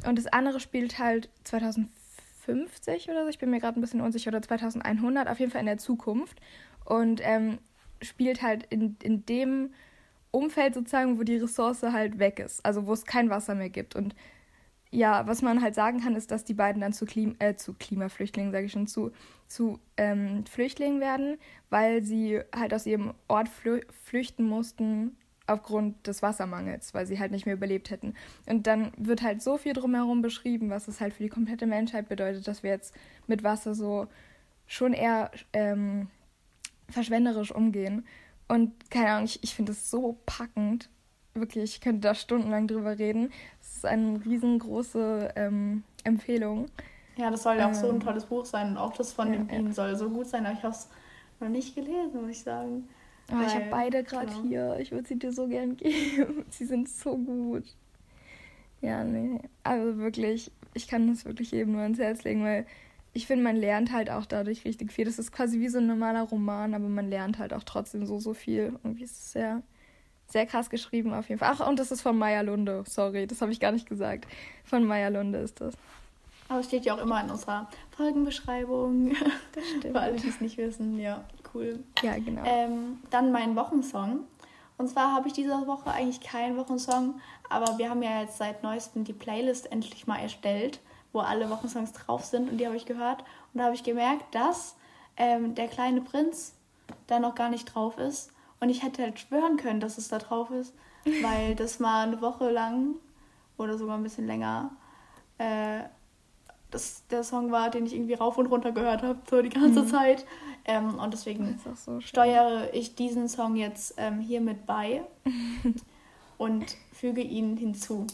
[0.06, 1.30] Und das andere spielt halt
[2.44, 5.60] 2050 oder so, ich bin mir gerade ein bisschen unsicher, oder 2100, auf jeden Fall
[5.60, 6.40] in der Zukunft.
[6.84, 7.58] Und ähm,
[8.02, 9.72] spielt halt in, in dem
[10.30, 13.94] Umfeld sozusagen, wo die Ressource halt weg ist, also wo es kein Wasser mehr gibt.
[13.94, 14.14] Und
[14.90, 17.74] ja, was man halt sagen kann, ist, dass die beiden dann zu, Klim äh, zu
[17.74, 19.12] Klimaflüchtlingen, sage ich schon, zu,
[19.46, 21.38] zu ähm, Flüchtlingen werden,
[21.70, 25.16] weil sie halt aus ihrem Ort flü flüchten mussten
[25.52, 28.14] aufgrund des Wassermangels, weil sie halt nicht mehr überlebt hätten.
[28.46, 32.08] Und dann wird halt so viel drumherum beschrieben, was es halt für die komplette Menschheit
[32.08, 32.94] bedeutet, dass wir jetzt
[33.26, 34.06] mit Wasser so
[34.66, 36.08] schon eher ähm,
[36.88, 38.06] verschwenderisch umgehen.
[38.48, 40.88] Und keine Ahnung, ich, ich finde es so packend
[41.34, 43.30] wirklich, ich könnte da stundenlang drüber reden.
[43.60, 46.66] Es ist eine riesengroße ähm, Empfehlung.
[47.16, 49.28] Ja, das soll ja auch so ein ähm, tolles Buch sein und auch das von
[49.28, 49.72] ja, den Bienen ja.
[49.72, 50.88] soll so gut sein, aber ich habe es
[51.40, 52.88] noch nicht gelesen, muss ich sagen.
[53.32, 54.42] Aber Weil, ich habe beide gerade genau.
[54.42, 54.76] hier.
[54.80, 56.44] Ich würde sie dir so gern geben.
[56.50, 57.64] Sie sind so gut.
[58.80, 59.40] Ja, nee.
[59.62, 62.66] Also wirklich, ich kann das wirklich jedem nur ans Herz legen, weil
[63.14, 65.04] ich finde, man lernt halt auch dadurch richtig viel.
[65.04, 68.18] Das ist quasi wie so ein normaler Roman, aber man lernt halt auch trotzdem so,
[68.18, 68.78] so viel.
[68.84, 69.62] Irgendwie ist es sehr
[70.32, 71.54] sehr krass geschrieben auf jeden Fall.
[71.54, 72.84] Ach, und das ist von Maya Lunde.
[72.86, 74.26] Sorry, das habe ich gar nicht gesagt.
[74.64, 75.74] Von Maya Lunde ist das.
[76.48, 79.14] Aber es steht ja auch immer in unserer Folgenbeschreibung.
[79.52, 79.94] Das stimmt.
[79.94, 80.98] Für alle, die es nicht wissen.
[80.98, 81.24] Ja,
[81.54, 81.82] cool.
[82.02, 82.42] Ja, genau.
[82.44, 84.26] Ähm, dann mein Wochensong.
[84.78, 88.62] Und zwar habe ich diese Woche eigentlich keinen Wochensong, aber wir haben ja jetzt seit
[88.62, 90.80] neuestem die Playlist endlich mal erstellt,
[91.12, 93.20] wo alle Wochensongs drauf sind und die habe ich gehört.
[93.52, 94.76] Und da habe ich gemerkt, dass
[95.16, 96.54] ähm, der kleine Prinz
[97.06, 98.32] da noch gar nicht drauf ist.
[98.60, 100.74] Und ich hätte halt schwören können, dass es da drauf ist,
[101.22, 102.94] weil das mal eine Woche lang
[103.58, 104.70] oder sogar ein bisschen länger
[105.38, 105.82] äh,
[106.72, 109.82] das der Song war, den ich irgendwie rauf und runter gehört habe, so die ganze
[109.82, 109.88] mhm.
[109.88, 110.26] Zeit.
[110.64, 115.04] Ähm, und deswegen so steuere ich diesen Song jetzt ähm, hiermit bei
[116.38, 118.06] und füge ihn hinzu,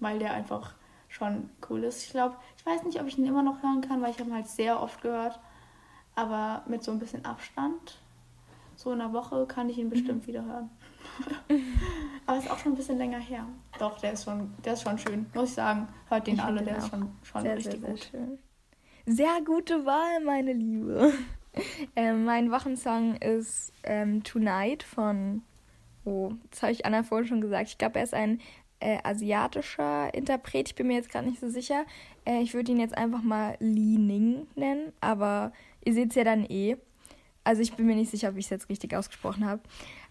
[0.00, 0.74] weil der einfach
[1.08, 2.04] schon cool ist.
[2.04, 4.30] Ich glaube, ich weiß nicht, ob ich ihn immer noch hören kann, weil ich habe
[4.30, 5.38] ihn halt sehr oft gehört.
[6.14, 7.98] Aber mit so ein bisschen Abstand,
[8.74, 10.26] so in einer Woche, kann ich ihn bestimmt mhm.
[10.26, 10.70] wieder hören.
[12.26, 13.46] Aber ist auch schon ein bisschen länger her.
[13.78, 15.88] Doch, der ist schon, der ist schon schön, muss ich sagen.
[16.08, 18.08] Hört den ich alle, der ist schon, schon sehr, richtig sehr, sehr gut.
[18.10, 18.38] Schön.
[19.06, 21.12] Sehr gute Wahl, meine Liebe.
[21.96, 25.42] ähm, mein Wochensong ist ähm, Tonight von,
[26.04, 27.68] oh, das habe ich Anna vorhin schon gesagt.
[27.68, 28.40] Ich glaube, er ist ein
[28.80, 30.68] äh, asiatischer Interpret.
[30.68, 31.84] Ich bin mir jetzt gerade nicht so sicher.
[32.24, 35.52] Äh, ich würde ihn jetzt einfach mal Li Ning nennen, aber
[35.84, 36.76] ihr seht es ja dann eh.
[37.44, 39.62] Also ich bin mir nicht sicher, ob ich es jetzt richtig ausgesprochen habe.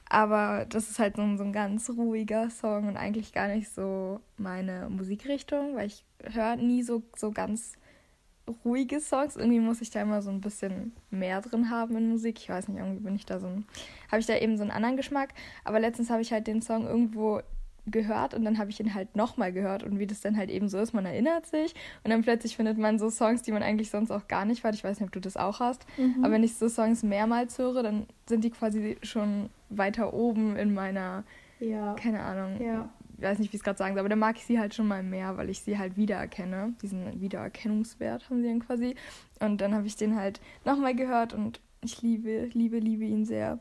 [0.07, 3.69] Aber das ist halt so ein, so ein ganz ruhiger Song und eigentlich gar nicht
[3.69, 7.73] so meine Musikrichtung, weil ich höre nie so, so ganz
[8.63, 9.35] ruhige Songs.
[9.35, 12.39] Irgendwie muss ich da immer so ein bisschen mehr drin haben in Musik.
[12.39, 13.65] Ich weiß nicht, irgendwie bin ich da so ein.
[14.11, 15.29] Habe ich da eben so einen anderen Geschmack.
[15.63, 17.41] Aber letztens habe ich halt den Song irgendwo
[17.87, 20.69] gehört und dann habe ich ihn halt nochmal gehört und wie das dann halt eben
[20.69, 21.73] so ist, man erinnert sich
[22.03, 24.75] und dann plötzlich findet man so Songs, die man eigentlich sonst auch gar nicht hört.
[24.75, 26.23] Ich weiß nicht, ob du das auch hast, mhm.
[26.23, 30.73] aber wenn ich so Songs mehrmals höre, dann sind die quasi schon weiter oben in
[30.73, 31.23] meiner,
[31.59, 31.93] ja.
[31.93, 32.89] keine Ahnung, ja.
[33.17, 34.73] ich weiß nicht, wie ich es gerade sagen soll, aber dann mag ich sie halt
[34.73, 36.73] schon mal mehr, weil ich sie halt wiedererkenne.
[36.81, 38.95] Diesen Wiedererkennungswert haben sie dann quasi
[39.39, 43.59] und dann habe ich den halt nochmal gehört und ich liebe, liebe, liebe ihn sehr.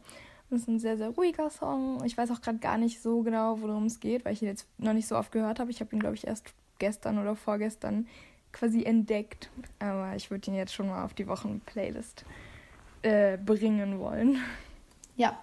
[0.51, 2.03] Das ist ein sehr, sehr ruhiger Song.
[2.05, 4.67] Ich weiß auch gerade gar nicht so genau, worum es geht, weil ich ihn jetzt
[4.79, 5.71] noch nicht so oft gehört habe.
[5.71, 6.47] Ich habe ihn, glaube ich, erst
[6.79, 8.07] gestern oder vorgestern
[8.53, 9.51] quasi entdeckt.
[9.79, 12.25] Aber ich würde ihn jetzt schon mal auf die Wochenplaylist
[13.03, 14.39] äh, bringen wollen.
[15.17, 15.39] Ja,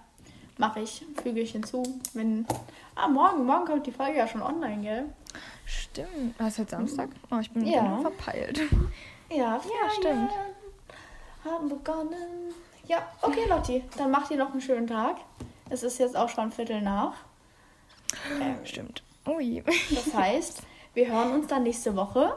[0.58, 1.04] mache ich.
[1.22, 1.82] Füge ich hinzu.
[2.14, 2.46] Wenn.
[2.94, 3.44] Ah, morgen.
[3.44, 5.04] Morgen kommt die Folge ja schon online, gell?
[5.64, 6.34] Stimmt.
[6.38, 7.10] Ah, ist jetzt Samstag?
[7.30, 7.98] Oh, ich bin ja.
[8.00, 8.60] verpeilt.
[9.30, 10.30] Ja, ja, stimmt.
[11.44, 12.52] Haben begonnen.
[12.92, 13.82] Ja, okay, Lotti.
[13.96, 15.16] Dann macht ihr noch einen schönen Tag.
[15.70, 17.14] Es ist jetzt auch schon Viertel nach.
[18.38, 19.02] Ähm, Stimmt.
[19.26, 19.64] Ui.
[19.94, 20.62] Das heißt,
[20.92, 22.36] wir hören uns dann nächste Woche.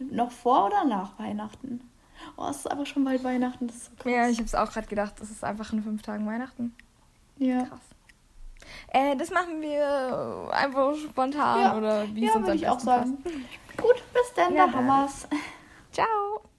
[0.00, 1.88] Noch vor oder nach Weihnachten?
[2.36, 3.68] Oh, es ist aber schon bald Weihnachten.
[3.68, 4.12] Das ist so krass.
[4.12, 5.14] Ja, ich habe es auch gerade gedacht.
[5.20, 6.74] Es ist einfach in fünf Tagen Weihnachten.
[7.38, 7.62] Ja.
[7.62, 7.78] Krass.
[8.88, 11.76] Äh, das machen wir einfach spontan ja.
[11.76, 13.22] oder wie ja, es uns am ich auch sagen.
[13.22, 13.76] Passt.
[13.76, 15.28] Gut, bis dann, ja, dann haben wir's.
[15.92, 16.49] Ciao.